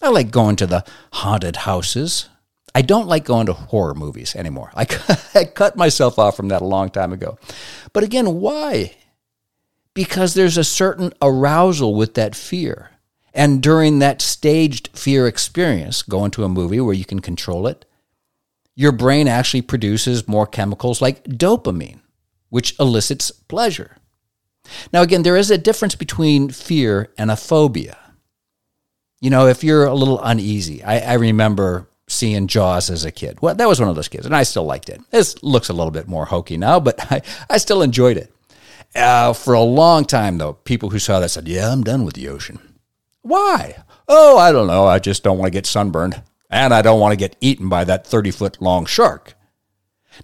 I 0.00 0.08
like 0.08 0.30
going 0.30 0.56
to 0.56 0.66
the 0.66 0.84
haunted 1.12 1.56
houses. 1.56 2.28
I 2.74 2.82
don't 2.82 3.08
like 3.08 3.24
going 3.24 3.46
to 3.46 3.52
horror 3.52 3.94
movies 3.94 4.34
anymore. 4.34 4.70
I, 4.74 4.86
I 5.34 5.44
cut 5.44 5.76
myself 5.76 6.18
off 6.18 6.36
from 6.36 6.48
that 6.48 6.62
a 6.62 6.66
long 6.66 6.90
time 6.90 7.12
ago. 7.12 7.38
But 7.92 8.04
again, 8.04 8.40
why? 8.40 8.96
Because 9.94 10.34
there's 10.34 10.56
a 10.56 10.64
certain 10.64 11.12
arousal 11.20 11.94
with 11.94 12.14
that 12.14 12.34
fear. 12.34 12.90
And 13.34 13.62
during 13.62 13.98
that 13.98 14.22
staged 14.22 14.90
fear 14.96 15.26
experience, 15.26 16.02
going 16.02 16.30
to 16.32 16.44
a 16.44 16.48
movie 16.48 16.80
where 16.80 16.94
you 16.94 17.04
can 17.04 17.20
control 17.20 17.66
it, 17.66 17.84
your 18.74 18.92
brain 18.92 19.28
actually 19.28 19.62
produces 19.62 20.28
more 20.28 20.46
chemicals 20.46 21.02
like 21.02 21.24
dopamine, 21.24 22.00
which 22.48 22.78
elicits 22.78 23.30
pleasure. 23.30 23.96
Now, 24.92 25.02
again, 25.02 25.22
there 25.22 25.36
is 25.36 25.50
a 25.50 25.58
difference 25.58 25.94
between 25.94 26.48
fear 26.48 27.12
and 27.18 27.30
a 27.30 27.36
phobia. 27.36 27.98
You 29.20 29.30
know, 29.30 29.46
if 29.46 29.62
you're 29.62 29.84
a 29.84 29.94
little 29.94 30.20
uneasy, 30.22 30.82
I, 30.82 30.98
I 30.98 31.14
remember 31.14 31.88
seeing 32.12 32.46
Jaws 32.46 32.90
as 32.90 33.04
a 33.04 33.10
kid. 33.10 33.38
Well, 33.40 33.54
that 33.54 33.68
was 33.68 33.80
one 33.80 33.88
of 33.88 33.96
those 33.96 34.08
kids, 34.08 34.26
and 34.26 34.36
I 34.36 34.42
still 34.42 34.64
liked 34.64 34.88
it. 34.88 35.00
This 35.10 35.42
looks 35.42 35.68
a 35.68 35.72
little 35.72 35.90
bit 35.90 36.08
more 36.08 36.26
hokey 36.26 36.56
now, 36.56 36.78
but 36.80 36.96
I, 37.12 37.22
I 37.50 37.58
still 37.58 37.82
enjoyed 37.82 38.16
it. 38.16 38.32
Uh, 38.94 39.32
for 39.32 39.54
a 39.54 39.62
long 39.62 40.04
time, 40.04 40.38
though, 40.38 40.52
people 40.52 40.90
who 40.90 40.98
saw 40.98 41.18
that 41.20 41.30
said, 41.30 41.48
Yeah, 41.48 41.72
I'm 41.72 41.82
done 41.82 42.04
with 42.04 42.14
the 42.14 42.28
ocean. 42.28 42.58
Why? 43.22 43.76
Oh, 44.06 44.36
I 44.36 44.52
don't 44.52 44.66
know. 44.66 44.86
I 44.86 44.98
just 44.98 45.22
don't 45.22 45.38
want 45.38 45.46
to 45.46 45.56
get 45.56 45.66
sunburned, 45.66 46.22
and 46.50 46.74
I 46.74 46.82
don't 46.82 47.00
want 47.00 47.12
to 47.12 47.16
get 47.16 47.36
eaten 47.40 47.68
by 47.68 47.84
that 47.84 48.06
30 48.06 48.30
foot 48.30 48.60
long 48.60 48.84
shark. 48.84 49.34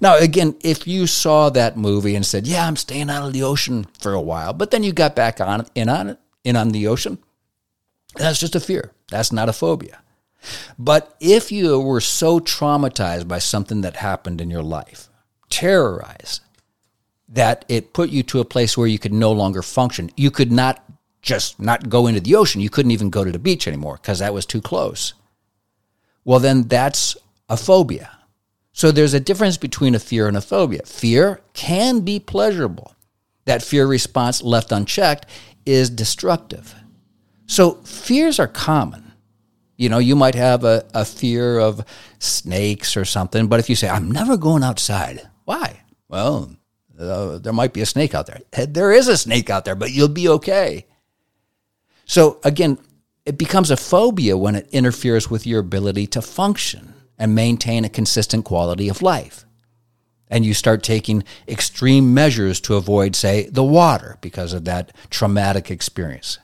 Now, 0.00 0.18
again, 0.18 0.56
if 0.60 0.86
you 0.86 1.06
saw 1.06 1.48
that 1.50 1.78
movie 1.78 2.14
and 2.14 2.26
said, 2.26 2.46
"Yeah, 2.46 2.66
I'm 2.66 2.76
staying 2.76 3.08
out 3.08 3.26
of 3.26 3.32
the 3.32 3.42
ocean 3.42 3.86
for 3.98 4.12
a 4.12 4.20
while," 4.20 4.52
but 4.52 4.70
then 4.70 4.82
you 4.82 4.92
got 4.92 5.16
back 5.16 5.40
on 5.40 5.66
in 5.74 5.88
on 5.88 6.08
it, 6.08 6.18
in 6.44 6.56
on 6.56 6.70
the 6.70 6.86
ocean, 6.86 7.18
that's 8.14 8.38
just 8.38 8.54
a 8.54 8.60
fear. 8.60 8.92
That's 9.10 9.32
not 9.32 9.48
a 9.48 9.52
phobia. 9.54 10.00
But 10.78 11.16
if 11.20 11.50
you 11.50 11.80
were 11.80 12.00
so 12.00 12.40
traumatized 12.40 13.28
by 13.28 13.38
something 13.38 13.80
that 13.82 13.96
happened 13.96 14.40
in 14.40 14.50
your 14.50 14.62
life, 14.62 15.08
terrorized, 15.50 16.42
that 17.28 17.64
it 17.68 17.92
put 17.92 18.10
you 18.10 18.22
to 18.24 18.40
a 18.40 18.44
place 18.44 18.76
where 18.76 18.86
you 18.86 18.98
could 18.98 19.12
no 19.12 19.32
longer 19.32 19.62
function, 19.62 20.10
you 20.16 20.30
could 20.30 20.52
not 20.52 20.84
just 21.20 21.60
not 21.60 21.88
go 21.88 22.06
into 22.06 22.20
the 22.20 22.34
ocean. 22.34 22.60
You 22.60 22.70
couldn't 22.70 22.92
even 22.92 23.10
go 23.10 23.24
to 23.24 23.32
the 23.32 23.38
beach 23.38 23.66
anymore 23.66 23.98
because 24.00 24.20
that 24.20 24.32
was 24.32 24.46
too 24.46 24.62
close. 24.62 25.14
Well, 26.24 26.38
then 26.38 26.68
that's 26.68 27.16
a 27.48 27.56
phobia. 27.56 28.10
So 28.72 28.92
there's 28.92 29.14
a 29.14 29.20
difference 29.20 29.56
between 29.56 29.94
a 29.94 29.98
fear 29.98 30.28
and 30.28 30.36
a 30.36 30.40
phobia. 30.40 30.82
Fear 30.84 31.40
can 31.52 32.00
be 32.00 32.20
pleasurable. 32.20 32.94
That 33.44 33.62
fear 33.62 33.86
response 33.86 34.42
left 34.42 34.70
unchecked 34.70 35.26
is 35.66 35.90
destructive. 35.90 36.74
So 37.46 37.72
fears 37.82 38.38
are 38.38 38.46
common. 38.46 39.07
You 39.78 39.88
know, 39.88 39.98
you 39.98 40.16
might 40.16 40.34
have 40.34 40.64
a, 40.64 40.84
a 40.92 41.04
fear 41.04 41.58
of 41.58 41.84
snakes 42.18 42.96
or 42.96 43.04
something, 43.04 43.46
but 43.46 43.60
if 43.60 43.70
you 43.70 43.76
say, 43.76 43.88
I'm 43.88 44.10
never 44.10 44.36
going 44.36 44.64
outside, 44.64 45.22
why? 45.44 45.82
Well, 46.08 46.56
uh, 46.98 47.38
there 47.38 47.52
might 47.52 47.72
be 47.72 47.80
a 47.80 47.86
snake 47.86 48.12
out 48.12 48.26
there. 48.26 48.40
There 48.66 48.92
is 48.92 49.06
a 49.06 49.16
snake 49.16 49.48
out 49.48 49.64
there, 49.64 49.76
but 49.76 49.92
you'll 49.92 50.08
be 50.08 50.28
okay. 50.28 50.86
So 52.04 52.40
again, 52.42 52.78
it 53.24 53.38
becomes 53.38 53.70
a 53.70 53.76
phobia 53.76 54.36
when 54.36 54.56
it 54.56 54.68
interferes 54.72 55.30
with 55.30 55.46
your 55.46 55.60
ability 55.60 56.08
to 56.08 56.22
function 56.22 56.94
and 57.16 57.34
maintain 57.34 57.84
a 57.84 57.88
consistent 57.88 58.44
quality 58.44 58.88
of 58.88 59.00
life. 59.00 59.44
And 60.28 60.44
you 60.44 60.54
start 60.54 60.82
taking 60.82 61.22
extreme 61.46 62.12
measures 62.12 62.60
to 62.62 62.74
avoid, 62.74 63.14
say, 63.14 63.48
the 63.48 63.64
water 63.64 64.18
because 64.20 64.52
of 64.52 64.64
that 64.64 64.92
traumatic 65.08 65.70
experience. 65.70 66.38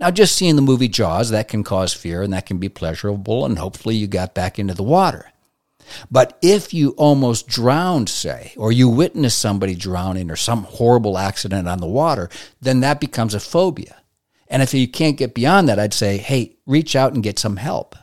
Now, 0.00 0.10
just 0.10 0.34
seeing 0.34 0.56
the 0.56 0.62
movie 0.62 0.88
Jaws, 0.88 1.28
that 1.28 1.48
can 1.48 1.62
cause 1.62 1.92
fear 1.92 2.22
and 2.22 2.32
that 2.32 2.46
can 2.46 2.56
be 2.56 2.70
pleasurable, 2.70 3.44
and 3.44 3.58
hopefully 3.58 3.96
you 3.96 4.06
got 4.06 4.34
back 4.34 4.58
into 4.58 4.72
the 4.72 4.82
water. 4.82 5.30
But 6.10 6.38
if 6.40 6.72
you 6.72 6.90
almost 6.90 7.46
drowned, 7.46 8.08
say, 8.08 8.54
or 8.56 8.72
you 8.72 8.88
witness 8.88 9.34
somebody 9.34 9.74
drowning 9.74 10.30
or 10.30 10.36
some 10.36 10.62
horrible 10.62 11.18
accident 11.18 11.68
on 11.68 11.80
the 11.80 11.86
water, 11.86 12.30
then 12.60 12.80
that 12.80 13.00
becomes 13.00 13.34
a 13.34 13.40
phobia. 13.40 13.96
And 14.48 14.62
if 14.62 14.72
you 14.72 14.88
can't 14.88 15.18
get 15.18 15.34
beyond 15.34 15.68
that, 15.68 15.78
I'd 15.78 15.92
say, 15.92 16.16
hey, 16.16 16.56
reach 16.66 16.96
out 16.96 17.12
and 17.12 17.22
get 17.22 17.38
some 17.38 17.56
help. 17.56 17.94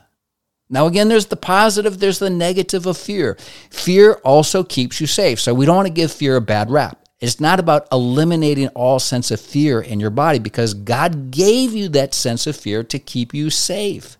Now, 0.70 0.86
again, 0.86 1.08
there's 1.08 1.28
the 1.28 1.38
positive, 1.38 2.00
there's 2.00 2.20
the 2.20 2.30
negative 2.30 2.86
of 2.86 2.98
fear. 2.98 3.38
Fear 3.70 4.14
also 4.24 4.64
keeps 4.64 5.02
you 5.02 5.08
safe. 5.08 5.40
So 5.40 5.54
we 5.54 5.66
don't 5.66 5.78
want 5.78 5.88
to 5.88 5.94
give 5.94 6.12
fear 6.12 6.36
a 6.36 6.42
bad 6.42 6.70
rap. 6.70 7.07
It's 7.20 7.40
not 7.40 7.60
about 7.60 7.88
eliminating 7.92 8.68
all 8.70 9.00
sense 9.00 9.32
of 9.32 9.42
fear 9.42 9.82
in 9.82 10.00
your 10.00 10.12
body 10.12 10.38
because 10.38 10.74
God 10.76 11.32
gave 11.32 11.74
you 11.74 11.90
that 11.90 12.14
sense 12.14 12.46
of 12.46 12.56
fear 12.56 12.84
to 12.84 13.00
keep 13.00 13.34
you 13.34 13.50
safe. 13.50 14.18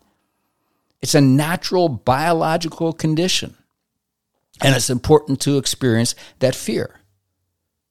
It's 1.02 1.14
a 1.14 1.22
natural 1.22 1.90
biological 1.90 2.94
condition. 2.94 3.56
And 4.62 4.76
it's 4.76 4.90
important 4.90 5.40
to 5.42 5.58
experience 5.58 6.16
that 6.40 6.56
fear. 6.56 7.00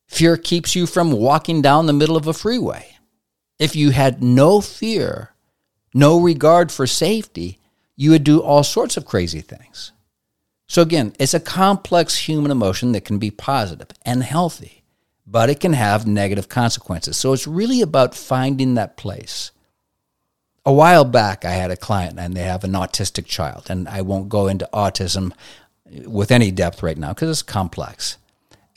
Fear 0.08 0.38
keeps 0.38 0.74
you 0.74 0.86
from 0.86 1.12
walking 1.12 1.62
down 1.62 1.86
the 1.86 1.92
middle 1.92 2.16
of 2.16 2.26
a 2.26 2.32
freeway. 2.32 2.96
If 3.60 3.76
you 3.76 3.90
had 3.90 4.22
no 4.22 4.60
fear, 4.60 5.30
no 5.94 6.20
regard 6.20 6.72
for 6.72 6.86
safety, 6.86 7.60
you 7.94 8.10
would 8.10 8.24
do 8.24 8.40
all 8.40 8.64
sorts 8.64 8.96
of 8.96 9.06
crazy 9.06 9.40
things. 9.40 9.92
So, 10.68 10.82
again, 10.82 11.14
it's 11.20 11.32
a 11.32 11.40
complex 11.40 12.16
human 12.16 12.50
emotion 12.50 12.90
that 12.92 13.04
can 13.04 13.18
be 13.18 13.30
positive 13.30 13.88
and 14.04 14.24
healthy 14.24 14.75
but 15.26 15.50
it 15.50 15.60
can 15.60 15.72
have 15.72 16.06
negative 16.06 16.48
consequences. 16.48 17.16
So 17.16 17.32
it's 17.32 17.46
really 17.46 17.82
about 17.82 18.14
finding 18.14 18.74
that 18.74 18.96
place. 18.96 19.50
A 20.64 20.72
while 20.72 21.04
back, 21.04 21.44
I 21.44 21.52
had 21.52 21.70
a 21.70 21.76
client 21.76 22.18
and 22.18 22.34
they 22.34 22.42
have 22.42 22.64
an 22.64 22.72
autistic 22.72 23.26
child, 23.26 23.66
and 23.68 23.88
I 23.88 24.02
won't 24.02 24.28
go 24.28 24.48
into 24.48 24.68
autism 24.72 25.32
with 26.04 26.30
any 26.30 26.50
depth 26.50 26.82
right 26.82 26.98
now 26.98 27.10
because 27.10 27.30
it's 27.30 27.42
complex. 27.42 28.18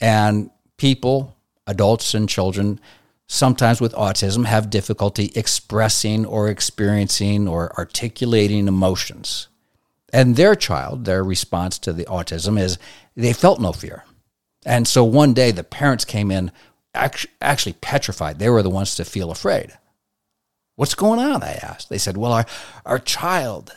And 0.00 0.50
people, 0.76 1.36
adults 1.66 2.14
and 2.14 2.28
children, 2.28 2.80
sometimes 3.26 3.80
with 3.80 3.92
autism 3.94 4.44
have 4.46 4.70
difficulty 4.70 5.30
expressing 5.34 6.26
or 6.26 6.48
experiencing 6.48 7.46
or 7.46 7.76
articulating 7.78 8.66
emotions. 8.66 9.48
And 10.12 10.36
their 10.36 10.56
child, 10.56 11.04
their 11.04 11.22
response 11.22 11.78
to 11.80 11.92
the 11.92 12.04
autism 12.06 12.58
is 12.58 12.78
they 13.16 13.32
felt 13.32 13.60
no 13.60 13.72
fear. 13.72 14.04
And 14.64 14.86
so 14.86 15.04
one 15.04 15.32
day 15.32 15.50
the 15.50 15.64
parents 15.64 16.04
came 16.04 16.30
in 16.30 16.52
actually 16.94 17.74
petrified. 17.74 18.38
They 18.38 18.50
were 18.50 18.62
the 18.62 18.70
ones 18.70 18.94
to 18.96 19.04
feel 19.04 19.30
afraid. 19.30 19.72
What's 20.76 20.94
going 20.94 21.20
on? 21.20 21.42
I 21.42 21.52
asked. 21.52 21.88
They 21.88 21.98
said, 21.98 22.16
"Well, 22.16 22.32
our 22.32 22.46
our 22.84 22.98
child, 22.98 23.72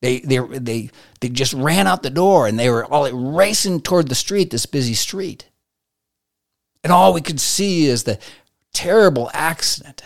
they 0.00 0.20
they 0.20 0.38
they 0.38 0.90
they 1.20 1.28
just 1.28 1.52
ran 1.54 1.86
out 1.86 2.02
the 2.02 2.10
door 2.10 2.46
and 2.46 2.58
they 2.58 2.68
were 2.68 2.84
all 2.84 3.10
racing 3.10 3.80
toward 3.80 4.08
the 4.08 4.14
street, 4.14 4.50
this 4.50 4.66
busy 4.66 4.94
street, 4.94 5.48
and 6.84 6.92
all 6.92 7.12
we 7.12 7.22
could 7.22 7.40
see 7.40 7.86
is 7.86 8.04
the 8.04 8.18
terrible 8.72 9.30
accident 9.32 10.02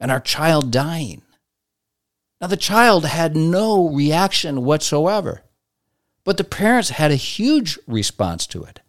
and 0.00 0.10
our 0.10 0.20
child 0.20 0.70
dying." 0.70 1.22
Now 2.40 2.46
the 2.46 2.56
child 2.56 3.04
had 3.04 3.34
no 3.34 3.88
reaction 3.88 4.64
whatsoever. 4.64 5.42
But 6.26 6.36
the 6.38 6.44
parents 6.44 6.90
had 6.90 7.12
a 7.12 7.16
huge 7.16 7.78
response 7.86 8.46
to 8.48 8.64
it. 8.64 8.80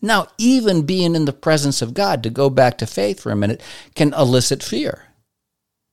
Now, 0.00 0.28
even 0.38 0.86
being 0.86 1.14
in 1.14 1.26
the 1.26 1.34
presence 1.34 1.82
of 1.82 1.92
God, 1.92 2.22
to 2.22 2.30
go 2.30 2.48
back 2.48 2.78
to 2.78 2.86
faith 2.86 3.20
for 3.20 3.30
a 3.30 3.36
minute, 3.36 3.62
can 3.94 4.14
elicit 4.14 4.62
fear. 4.62 5.08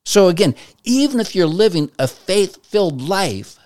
So, 0.06 0.30
again, 0.30 0.56
even 0.86 1.20
if 1.20 1.36
you're 1.36 1.46
living 1.46 1.92
a 2.00 2.08
faith 2.08 2.66
filled 2.66 3.02
life, 3.02 3.60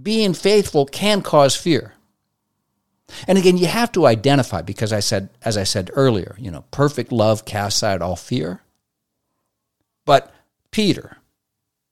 being 0.00 0.32
faithful 0.32 0.86
can 0.86 1.22
cause 1.22 1.56
fear. 1.56 1.94
And 3.26 3.36
again, 3.36 3.58
you 3.58 3.66
have 3.66 3.90
to 3.92 4.06
identify 4.06 4.62
because 4.62 4.92
I 4.92 5.00
said, 5.00 5.28
as 5.44 5.56
I 5.56 5.64
said 5.64 5.90
earlier, 5.94 6.36
you 6.38 6.52
know, 6.52 6.64
perfect 6.70 7.10
love 7.10 7.44
casts 7.44 7.82
out 7.82 8.00
all 8.00 8.16
fear. 8.16 8.62
But 10.04 10.32
Peter, 10.70 11.16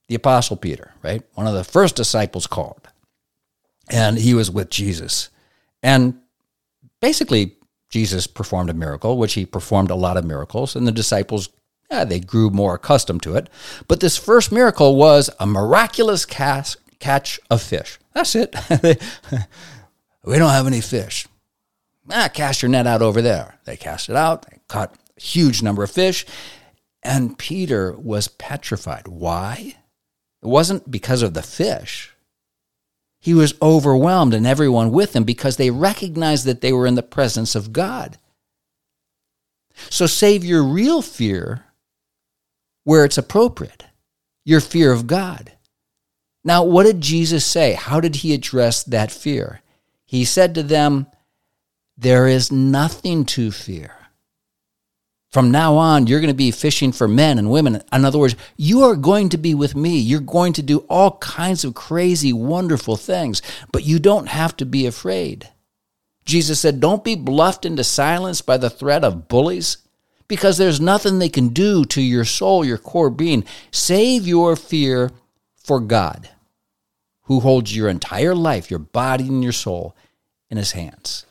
the 0.06 0.14
Apostle 0.14 0.56
Peter, 0.56 0.92
right, 1.02 1.22
one 1.34 1.48
of 1.48 1.54
the 1.54 1.64
first 1.64 1.96
disciples 1.96 2.46
called, 2.46 2.88
and 3.88 4.18
he 4.18 4.34
was 4.34 4.50
with 4.50 4.70
Jesus. 4.70 5.30
And 5.82 6.18
basically, 7.00 7.56
Jesus 7.90 8.26
performed 8.26 8.70
a 8.70 8.74
miracle, 8.74 9.18
which 9.18 9.34
he 9.34 9.46
performed 9.46 9.90
a 9.90 9.94
lot 9.94 10.16
of 10.16 10.24
miracles, 10.24 10.74
and 10.74 10.86
the 10.86 10.92
disciples, 10.92 11.48
yeah, 11.90 12.04
they 12.04 12.20
grew 12.20 12.50
more 12.50 12.74
accustomed 12.74 13.22
to 13.22 13.36
it. 13.36 13.48
But 13.86 14.00
this 14.00 14.16
first 14.16 14.50
miracle 14.50 14.96
was 14.96 15.30
a 15.38 15.46
miraculous 15.46 16.24
cast, 16.24 16.76
catch 16.98 17.38
of 17.50 17.62
fish. 17.62 17.98
That's 18.14 18.34
it. 18.34 18.54
We 20.24 20.38
don't 20.38 20.50
have 20.50 20.66
any 20.66 20.80
fish. 20.80 21.26
Ah, 22.10 22.30
cast 22.32 22.62
your 22.62 22.70
net 22.70 22.86
out 22.86 23.02
over 23.02 23.20
there. 23.20 23.58
They 23.64 23.76
cast 23.76 24.08
it 24.08 24.16
out. 24.16 24.48
They 24.50 24.58
caught 24.68 24.96
a 25.16 25.20
huge 25.20 25.62
number 25.62 25.82
of 25.82 25.90
fish. 25.90 26.24
And 27.02 27.38
Peter 27.38 27.92
was 27.92 28.28
petrified. 28.28 29.06
Why? 29.06 29.76
It 30.42 30.46
wasn't 30.46 30.90
because 30.90 31.22
of 31.22 31.34
the 31.34 31.42
fish. 31.42 32.13
He 33.24 33.32
was 33.32 33.54
overwhelmed 33.62 34.34
and 34.34 34.46
everyone 34.46 34.90
with 34.90 35.16
him 35.16 35.24
because 35.24 35.56
they 35.56 35.70
recognized 35.70 36.44
that 36.44 36.60
they 36.60 36.74
were 36.74 36.86
in 36.86 36.94
the 36.94 37.02
presence 37.02 37.54
of 37.54 37.72
God. 37.72 38.18
So 39.88 40.06
save 40.06 40.44
your 40.44 40.62
real 40.62 41.00
fear 41.00 41.64
where 42.82 43.02
it's 43.02 43.16
appropriate, 43.16 43.84
your 44.44 44.60
fear 44.60 44.92
of 44.92 45.06
God. 45.06 45.52
Now, 46.44 46.64
what 46.64 46.82
did 46.82 47.00
Jesus 47.00 47.46
say? 47.46 47.72
How 47.72 47.98
did 47.98 48.16
he 48.16 48.34
address 48.34 48.82
that 48.84 49.10
fear? 49.10 49.62
He 50.04 50.26
said 50.26 50.54
to 50.56 50.62
them, 50.62 51.06
There 51.96 52.28
is 52.28 52.52
nothing 52.52 53.24
to 53.24 53.50
fear. 53.50 53.96
From 55.34 55.50
now 55.50 55.74
on, 55.74 56.06
you're 56.06 56.20
going 56.20 56.28
to 56.28 56.32
be 56.32 56.52
fishing 56.52 56.92
for 56.92 57.08
men 57.08 57.38
and 57.40 57.50
women. 57.50 57.82
In 57.92 58.04
other 58.04 58.20
words, 58.20 58.36
you 58.56 58.84
are 58.84 58.94
going 58.94 59.30
to 59.30 59.36
be 59.36 59.52
with 59.52 59.74
me. 59.74 59.98
You're 59.98 60.20
going 60.20 60.52
to 60.52 60.62
do 60.62 60.86
all 60.88 61.18
kinds 61.18 61.64
of 61.64 61.74
crazy, 61.74 62.32
wonderful 62.32 62.96
things, 62.96 63.42
but 63.72 63.82
you 63.82 63.98
don't 63.98 64.28
have 64.28 64.56
to 64.58 64.64
be 64.64 64.86
afraid. 64.86 65.48
Jesus 66.24 66.60
said, 66.60 66.78
Don't 66.78 67.02
be 67.02 67.16
bluffed 67.16 67.66
into 67.66 67.82
silence 67.82 68.42
by 68.42 68.58
the 68.58 68.70
threat 68.70 69.02
of 69.02 69.26
bullies, 69.26 69.78
because 70.28 70.56
there's 70.56 70.80
nothing 70.80 71.18
they 71.18 71.28
can 71.28 71.48
do 71.48 71.84
to 71.86 72.00
your 72.00 72.24
soul, 72.24 72.64
your 72.64 72.78
core 72.78 73.10
being. 73.10 73.44
Save 73.72 74.28
your 74.28 74.54
fear 74.54 75.10
for 75.56 75.80
God, 75.80 76.30
who 77.22 77.40
holds 77.40 77.74
your 77.74 77.88
entire 77.88 78.36
life, 78.36 78.70
your 78.70 78.78
body, 78.78 79.26
and 79.26 79.42
your 79.42 79.50
soul 79.50 79.96
in 80.48 80.58
his 80.58 80.70
hands. 80.70 81.26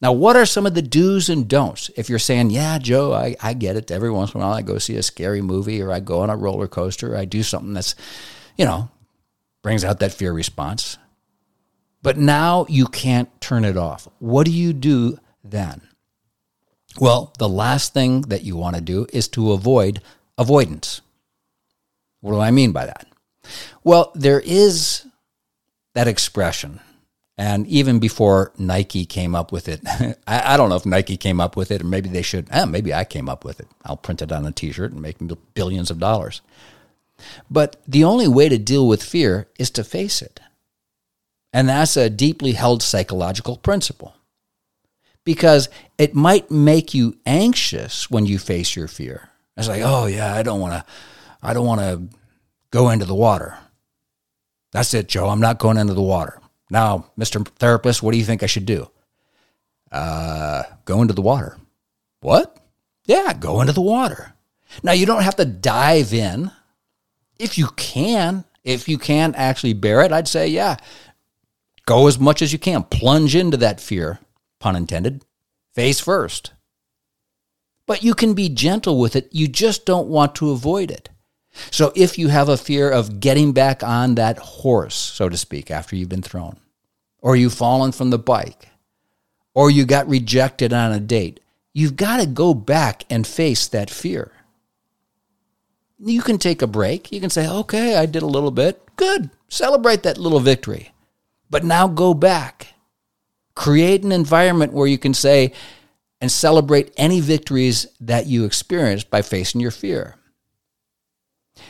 Now, 0.00 0.12
what 0.12 0.36
are 0.36 0.46
some 0.46 0.64
of 0.64 0.74
the 0.74 0.82
do's 0.82 1.28
and 1.28 1.48
don'ts? 1.48 1.90
If 1.96 2.08
you're 2.08 2.20
saying, 2.20 2.50
yeah, 2.50 2.78
Joe, 2.78 3.12
I, 3.12 3.34
I 3.42 3.52
get 3.54 3.76
it. 3.76 3.90
Every 3.90 4.10
once 4.10 4.32
in 4.32 4.40
a 4.40 4.44
while, 4.44 4.54
I 4.54 4.62
go 4.62 4.78
see 4.78 4.96
a 4.96 5.02
scary 5.02 5.42
movie 5.42 5.82
or 5.82 5.90
I 5.90 5.98
go 5.98 6.20
on 6.20 6.30
a 6.30 6.36
roller 6.36 6.68
coaster, 6.68 7.14
or 7.14 7.16
I 7.16 7.24
do 7.24 7.42
something 7.42 7.74
that's, 7.74 7.96
you 8.56 8.64
know, 8.64 8.90
brings 9.62 9.84
out 9.84 9.98
that 10.00 10.12
fear 10.12 10.32
response. 10.32 10.98
But 12.00 12.16
now 12.16 12.64
you 12.68 12.86
can't 12.86 13.40
turn 13.40 13.64
it 13.64 13.76
off. 13.76 14.06
What 14.20 14.46
do 14.46 14.52
you 14.52 14.72
do 14.72 15.18
then? 15.42 15.82
Well, 17.00 17.32
the 17.38 17.48
last 17.48 17.92
thing 17.92 18.22
that 18.22 18.44
you 18.44 18.56
want 18.56 18.76
to 18.76 18.82
do 18.82 19.06
is 19.12 19.26
to 19.28 19.52
avoid 19.52 20.00
avoidance. 20.36 21.00
What 22.20 22.32
do 22.32 22.40
I 22.40 22.52
mean 22.52 22.70
by 22.70 22.86
that? 22.86 23.06
Well, 23.82 24.12
there 24.14 24.40
is 24.40 25.06
that 25.94 26.08
expression 26.08 26.80
and 27.38 27.68
even 27.68 28.00
before 28.00 28.52
Nike 28.58 29.06
came 29.06 29.36
up 29.36 29.52
with 29.52 29.68
it, 29.68 29.80
I, 30.26 30.54
I, 30.54 30.56
don't 30.56 30.68
know 30.68 30.74
if 30.74 30.84
Nike 30.84 31.16
came 31.16 31.40
up 31.40 31.56
with 31.56 31.70
it, 31.70 31.82
or 31.82 31.86
maybe 31.86 32.08
they 32.08 32.20
should. 32.20 32.48
Eh, 32.50 32.64
maybe 32.64 32.92
I 32.92 33.04
came 33.04 33.28
up 33.28 33.44
with 33.44 33.60
it. 33.60 33.68
I'll 33.84 33.96
print 33.96 34.20
it 34.20 34.32
on 34.32 34.44
a 34.44 34.50
t 34.50 34.72
shirt 34.72 34.90
and 34.90 35.00
make 35.00 35.16
billions 35.54 35.90
of 35.90 36.00
dollars. 36.00 36.40
But 37.48 37.76
the 37.86 38.02
only 38.02 38.26
way 38.26 38.48
to 38.48 38.58
deal 38.58 38.88
with 38.88 39.02
fear 39.04 39.46
is 39.56 39.70
to 39.70 39.84
face 39.84 40.20
it. 40.20 40.40
And 41.52 41.68
that's 41.68 41.96
a 41.96 42.10
deeply 42.10 42.52
held 42.52 42.82
psychological 42.82 43.56
principle. 43.56 44.14
Because 45.24 45.68
it 45.96 46.14
might 46.14 46.50
make 46.50 46.92
you 46.92 47.18
anxious 47.24 48.10
when 48.10 48.26
you 48.26 48.38
face 48.38 48.74
your 48.74 48.88
fear. 48.88 49.30
It's 49.56 49.68
like, 49.68 49.82
oh 49.84 50.06
yeah, 50.06 50.34
I 50.34 50.42
don't 50.42 50.60
want 50.60 50.74
to, 50.74 50.92
I 51.42 51.52
don't 51.52 51.66
want 51.66 51.80
to 51.80 52.16
go 52.70 52.90
into 52.90 53.04
the 53.04 53.14
water. 53.14 53.58
That's 54.72 54.92
it, 54.92 55.08
Joe. 55.08 55.28
I'm 55.28 55.40
not 55.40 55.58
going 55.58 55.76
into 55.76 55.94
the 55.94 56.02
water. 56.02 56.40
Now, 56.70 57.10
Mr. 57.18 57.46
Therapist, 57.46 58.02
what 58.02 58.12
do 58.12 58.18
you 58.18 58.24
think 58.24 58.42
I 58.42 58.46
should 58.46 58.66
do? 58.66 58.90
Uh, 59.90 60.64
go 60.84 61.00
into 61.02 61.14
the 61.14 61.22
water. 61.22 61.56
What? 62.20 62.56
Yeah, 63.06 63.32
go 63.32 63.60
into 63.60 63.72
the 63.72 63.80
water. 63.80 64.34
Now, 64.82 64.92
you 64.92 65.06
don't 65.06 65.22
have 65.22 65.36
to 65.36 65.44
dive 65.44 66.12
in. 66.12 66.50
If 67.38 67.56
you 67.56 67.68
can, 67.76 68.44
if 68.64 68.88
you 68.88 68.98
can 68.98 69.34
actually 69.34 69.72
bear 69.72 70.02
it, 70.02 70.12
I'd 70.12 70.28
say, 70.28 70.48
yeah, 70.48 70.76
go 71.86 72.06
as 72.06 72.18
much 72.18 72.42
as 72.42 72.52
you 72.52 72.58
can. 72.58 72.82
Plunge 72.82 73.34
into 73.34 73.56
that 73.56 73.80
fear, 73.80 74.18
pun 74.58 74.76
intended, 74.76 75.24
face 75.74 76.00
first. 76.00 76.52
But 77.86 78.02
you 78.02 78.12
can 78.12 78.34
be 78.34 78.50
gentle 78.50 79.00
with 79.00 79.16
it. 79.16 79.30
You 79.32 79.48
just 79.48 79.86
don't 79.86 80.08
want 80.08 80.34
to 80.36 80.50
avoid 80.50 80.90
it. 80.90 81.08
So 81.70 81.92
if 81.94 82.18
you 82.18 82.28
have 82.28 82.48
a 82.48 82.56
fear 82.56 82.90
of 82.90 83.20
getting 83.20 83.52
back 83.52 83.82
on 83.82 84.14
that 84.16 84.38
horse, 84.38 84.94
so 84.94 85.28
to 85.28 85.36
speak, 85.36 85.70
after 85.70 85.96
you've 85.96 86.08
been 86.08 86.22
thrown, 86.22 86.58
or 87.20 87.36
you've 87.36 87.54
fallen 87.54 87.92
from 87.92 88.10
the 88.10 88.18
bike, 88.18 88.68
or 89.54 89.70
you 89.70 89.84
got 89.84 90.08
rejected 90.08 90.72
on 90.72 90.92
a 90.92 91.00
date, 91.00 91.40
you've 91.72 91.96
got 91.96 92.18
to 92.20 92.26
go 92.26 92.54
back 92.54 93.04
and 93.10 93.26
face 93.26 93.68
that 93.68 93.90
fear. 93.90 94.32
You 95.98 96.22
can 96.22 96.38
take 96.38 96.62
a 96.62 96.66
break. 96.66 97.10
You 97.10 97.20
can 97.20 97.30
say, 97.30 97.48
okay, 97.48 97.96
I 97.96 98.06
did 98.06 98.22
a 98.22 98.26
little 98.26 98.52
bit. 98.52 98.80
Good. 98.96 99.30
Celebrate 99.48 100.04
that 100.04 100.18
little 100.18 100.40
victory. 100.40 100.92
But 101.50 101.64
now 101.64 101.88
go 101.88 102.14
back. 102.14 102.74
Create 103.54 104.04
an 104.04 104.12
environment 104.12 104.72
where 104.72 104.86
you 104.86 104.98
can 104.98 105.14
say 105.14 105.52
and 106.20 106.30
celebrate 106.30 106.92
any 106.96 107.20
victories 107.20 107.86
that 108.00 108.26
you 108.26 108.44
experienced 108.44 109.10
by 109.10 109.22
facing 109.22 109.60
your 109.60 109.70
fear. 109.70 110.16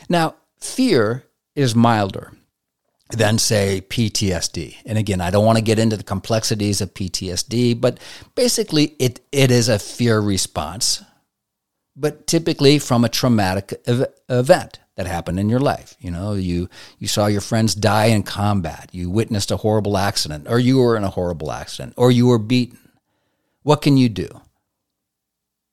Now, 0.07 0.35
fear 0.59 1.25
is 1.55 1.75
milder 1.75 2.33
than, 3.11 3.39
say, 3.39 3.81
PTSD. 3.89 4.77
And 4.85 4.97
again, 4.97 5.19
I 5.19 5.31
don't 5.31 5.45
want 5.45 5.57
to 5.57 5.63
get 5.63 5.79
into 5.79 5.97
the 5.97 6.03
complexities 6.03 6.81
of 6.81 6.93
PTSD, 6.93 7.79
but 7.79 7.99
basically, 8.35 8.95
it, 8.99 9.21
it 9.31 9.51
is 9.51 9.67
a 9.67 9.79
fear 9.79 10.19
response, 10.19 11.03
but 11.95 12.27
typically 12.27 12.77
from 12.77 13.03
a 13.03 13.09
traumatic 13.09 13.73
ev- 13.85 14.07
event 14.29 14.79
that 14.95 15.07
happened 15.07 15.39
in 15.39 15.49
your 15.49 15.59
life. 15.59 15.95
You 15.99 16.11
know, 16.11 16.33
you, 16.33 16.69
you 16.99 17.07
saw 17.07 17.27
your 17.27 17.41
friends 17.41 17.73
die 17.73 18.07
in 18.07 18.21
combat, 18.23 18.89
you 18.91 19.09
witnessed 19.09 19.49
a 19.49 19.57
horrible 19.57 19.97
accident, 19.97 20.47
or 20.47 20.59
you 20.59 20.77
were 20.77 20.95
in 20.95 21.03
a 21.03 21.09
horrible 21.09 21.51
accident, 21.51 21.93
or 21.97 22.11
you 22.11 22.27
were 22.27 22.37
beaten. 22.37 22.77
What 23.63 23.81
can 23.81 23.97
you 23.97 24.09
do? 24.09 24.27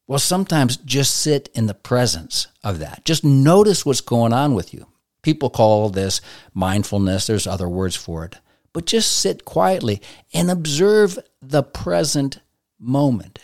Well, 0.06 0.18
sometimes 0.18 0.76
just 0.76 1.16
sit 1.16 1.48
in 1.54 1.66
the 1.66 1.74
presence 1.74 2.46
of 2.62 2.78
that. 2.78 3.04
Just 3.04 3.24
notice 3.24 3.84
what's 3.84 4.00
going 4.00 4.32
on 4.32 4.54
with 4.54 4.72
you. 4.72 4.86
People 5.22 5.50
call 5.50 5.88
this 5.88 6.20
mindfulness, 6.54 7.26
there's 7.26 7.46
other 7.46 7.68
words 7.68 7.96
for 7.96 8.24
it. 8.24 8.36
But 8.72 8.86
just 8.86 9.10
sit 9.10 9.44
quietly 9.44 10.00
and 10.32 10.50
observe 10.50 11.18
the 11.42 11.62
present 11.62 12.40
moment. 12.78 13.40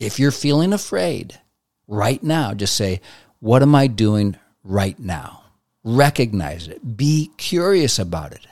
If 0.00 0.18
you're 0.18 0.30
feeling 0.30 0.72
afraid 0.72 1.38
right 1.86 2.22
now, 2.22 2.54
just 2.54 2.76
say, 2.76 3.00
What 3.40 3.62
am 3.62 3.74
I 3.74 3.88
doing 3.88 4.36
right 4.62 4.98
now? 4.98 5.42
Recognize 5.84 6.68
it. 6.68 6.96
Be 6.96 7.30
curious 7.36 7.98
about 7.98 8.32
it. 8.32 8.46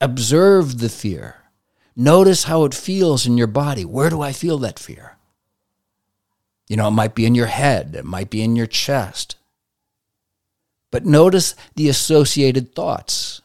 Observe 0.00 0.78
the 0.78 0.88
fear. 0.88 1.36
Notice 1.94 2.44
how 2.44 2.64
it 2.64 2.74
feels 2.74 3.26
in 3.26 3.38
your 3.38 3.46
body. 3.46 3.84
Where 3.84 4.10
do 4.10 4.20
I 4.20 4.32
feel 4.32 4.58
that 4.58 4.78
fear? 4.78 5.16
You 6.68 6.76
know, 6.76 6.88
it 6.88 6.92
might 6.92 7.14
be 7.14 7.26
in 7.26 7.34
your 7.34 7.46
head, 7.46 7.94
it 7.94 8.04
might 8.04 8.30
be 8.30 8.42
in 8.42 8.56
your 8.56 8.66
chest. 8.66 9.36
But 10.90 11.04
notice 11.04 11.54
the 11.74 11.88
associated 11.88 12.74
thoughts. 12.74 13.42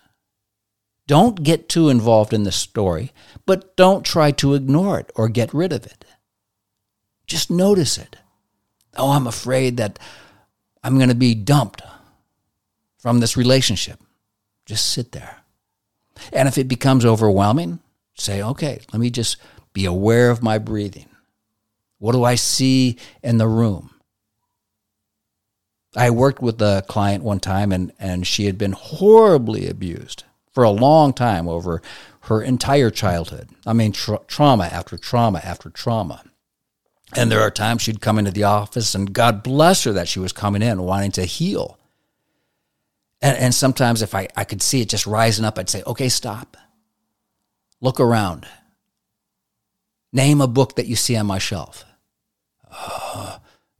Don't 1.07 1.41
get 1.41 1.67
too 1.67 1.89
involved 1.89 2.33
in 2.33 2.43
the 2.43 2.51
story, 2.51 3.11
but 3.47 3.75
don't 3.75 4.05
try 4.05 4.29
to 4.31 4.53
ignore 4.53 4.99
it 4.99 5.11
or 5.15 5.27
get 5.27 5.53
rid 5.53 5.73
of 5.73 5.85
it. 5.85 6.05
Just 7.25 7.49
notice 7.49 7.97
it. 7.97 8.15
Oh, 8.95 9.11
I'm 9.11 9.25
afraid 9.25 9.77
that 9.77 9.97
I'm 10.83 10.97
going 10.97 11.09
to 11.09 11.15
be 11.15 11.33
dumped 11.33 11.81
from 12.99 13.19
this 13.19 13.35
relationship. 13.35 13.99
Just 14.65 14.91
sit 14.91 15.11
there. 15.11 15.37
And 16.31 16.47
if 16.47 16.57
it 16.57 16.67
becomes 16.67 17.05
overwhelming, 17.05 17.79
say, 18.13 18.43
okay, 18.43 18.81
let 18.93 18.99
me 18.99 19.09
just 19.09 19.37
be 19.73 19.85
aware 19.85 20.29
of 20.29 20.43
my 20.43 20.59
breathing. 20.59 21.08
What 21.99 22.13
do 22.13 22.23
I 22.23 22.35
see 22.35 22.97
in 23.21 23.37
the 23.37 23.47
room? 23.47 23.91
I 25.95 26.09
worked 26.09 26.41
with 26.41 26.61
a 26.61 26.83
client 26.87 27.23
one 27.23 27.39
time 27.39 27.71
and, 27.71 27.91
and 27.99 28.25
she 28.25 28.45
had 28.45 28.57
been 28.57 28.73
horribly 28.73 29.67
abused 29.67 30.23
for 30.51 30.63
a 30.63 30.69
long 30.69 31.13
time 31.13 31.47
over 31.47 31.81
her 32.21 32.41
entire 32.41 32.89
childhood. 32.89 33.49
I 33.65 33.73
mean, 33.73 33.91
tra- 33.91 34.21
trauma 34.27 34.65
after 34.65 34.97
trauma 34.97 35.39
after 35.43 35.69
trauma. 35.69 36.23
And 37.15 37.31
there 37.31 37.41
are 37.41 37.51
times 37.51 37.81
she'd 37.81 38.01
come 38.01 38.19
into 38.19 38.29
the 38.29 38.43
office, 38.43 38.93
and 38.93 39.11
God 39.11 39.41
bless 39.41 39.83
her 39.85 39.93
that 39.93 40.07
she 40.07 40.19
was 40.19 40.31
coming 40.31 40.61
in 40.61 40.83
wanting 40.83 41.11
to 41.13 41.25
heal. 41.25 41.79
And, 43.19 43.35
and 43.37 43.55
sometimes, 43.55 44.03
if 44.03 44.13
I, 44.13 44.27
I 44.35 44.43
could 44.43 44.61
see 44.61 44.81
it 44.81 44.89
just 44.89 45.07
rising 45.07 45.43
up, 45.43 45.57
I'd 45.57 45.69
say, 45.69 45.81
okay, 45.87 46.07
stop. 46.07 46.55
Look 47.81 47.99
around. 47.99 48.45
Name 50.13 50.39
a 50.39 50.47
book 50.47 50.75
that 50.75 50.85
you 50.85 50.95
see 50.95 51.15
on 51.15 51.25
my 51.25 51.39
shelf. 51.39 51.83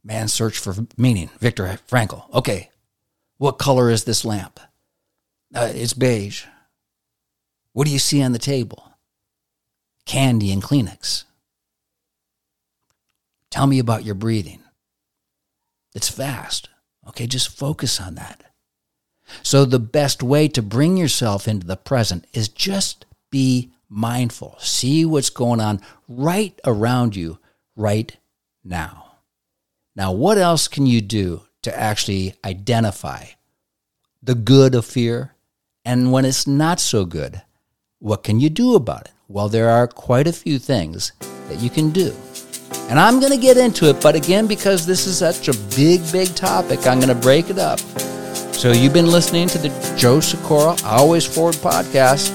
Man's 0.02 0.32
search 0.32 0.58
for 0.58 0.74
meaning. 0.96 1.30
Viktor 1.38 1.78
Frankl. 1.88 2.32
Okay. 2.34 2.70
What 3.38 3.58
color 3.58 3.90
is 3.90 4.04
this 4.04 4.24
lamp? 4.24 4.60
Uh, 5.54 5.70
it's 5.74 5.94
beige. 5.94 6.44
What 7.72 7.86
do 7.86 7.92
you 7.92 7.98
see 7.98 8.22
on 8.22 8.32
the 8.32 8.38
table? 8.38 8.90
candy 10.10 10.50
and 10.50 10.60
Kleenex. 10.60 11.22
Tell 13.48 13.68
me 13.68 13.78
about 13.78 14.04
your 14.04 14.16
breathing. 14.16 14.60
It's 15.94 16.08
fast. 16.08 16.68
Okay, 17.06 17.28
just 17.28 17.56
focus 17.56 18.00
on 18.00 18.16
that. 18.16 18.42
So, 19.44 19.64
the 19.64 19.78
best 19.78 20.20
way 20.20 20.48
to 20.48 20.62
bring 20.62 20.96
yourself 20.96 21.46
into 21.46 21.64
the 21.64 21.76
present 21.76 22.26
is 22.32 22.48
just 22.48 23.06
be 23.30 23.70
mindful. 23.88 24.56
See 24.58 25.04
what's 25.04 25.30
going 25.30 25.60
on 25.60 25.80
right 26.08 26.58
around 26.64 27.14
you 27.14 27.38
right 27.76 28.16
now. 28.64 29.09
Now, 30.00 30.12
what 30.12 30.38
else 30.38 30.66
can 30.66 30.86
you 30.86 31.02
do 31.02 31.42
to 31.60 31.78
actually 31.78 32.32
identify 32.42 33.26
the 34.22 34.34
good 34.34 34.74
of 34.74 34.86
fear 34.86 35.34
and 35.84 36.10
when 36.10 36.24
it's 36.24 36.46
not 36.46 36.80
so 36.80 37.04
good? 37.04 37.42
What 37.98 38.24
can 38.24 38.40
you 38.40 38.48
do 38.48 38.76
about 38.76 39.02
it? 39.02 39.12
Well, 39.28 39.50
there 39.50 39.68
are 39.68 39.86
quite 39.86 40.26
a 40.26 40.32
few 40.32 40.58
things 40.58 41.12
that 41.48 41.60
you 41.60 41.68
can 41.68 41.90
do. 41.90 42.16
And 42.88 42.98
I'm 42.98 43.20
going 43.20 43.32
to 43.32 43.38
get 43.38 43.58
into 43.58 43.90
it, 43.90 44.00
but 44.00 44.14
again, 44.14 44.46
because 44.46 44.86
this 44.86 45.06
is 45.06 45.18
such 45.18 45.48
a 45.48 45.76
big, 45.76 46.00
big 46.10 46.34
topic, 46.34 46.86
I'm 46.86 46.98
going 46.98 47.14
to 47.14 47.26
break 47.26 47.50
it 47.50 47.58
up. 47.58 47.78
So 48.54 48.72
you've 48.72 48.94
been 48.94 49.12
listening 49.12 49.48
to 49.48 49.58
the 49.58 49.94
Joe 49.98 50.20
Sikora 50.20 50.76
Always 50.82 51.26
Forward 51.26 51.56
podcast. 51.56 52.30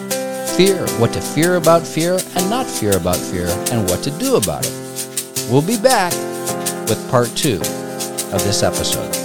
Fear, 0.56 0.86
what 1.00 1.14
to 1.14 1.20
fear 1.20 1.56
about 1.56 1.82
fear 1.82 2.20
and 2.36 2.48
not 2.48 2.68
fear 2.68 2.96
about 2.96 3.18
fear, 3.18 3.48
and 3.72 3.90
what 3.90 4.04
to 4.04 4.12
do 4.20 4.36
about 4.36 4.68
it. 4.68 5.48
We'll 5.50 5.66
be 5.66 5.82
back 5.82 6.14
with 6.90 7.10
part 7.10 7.30
two 7.36 7.56
of 7.56 8.44
this 8.44 8.64
episode. 8.64 9.25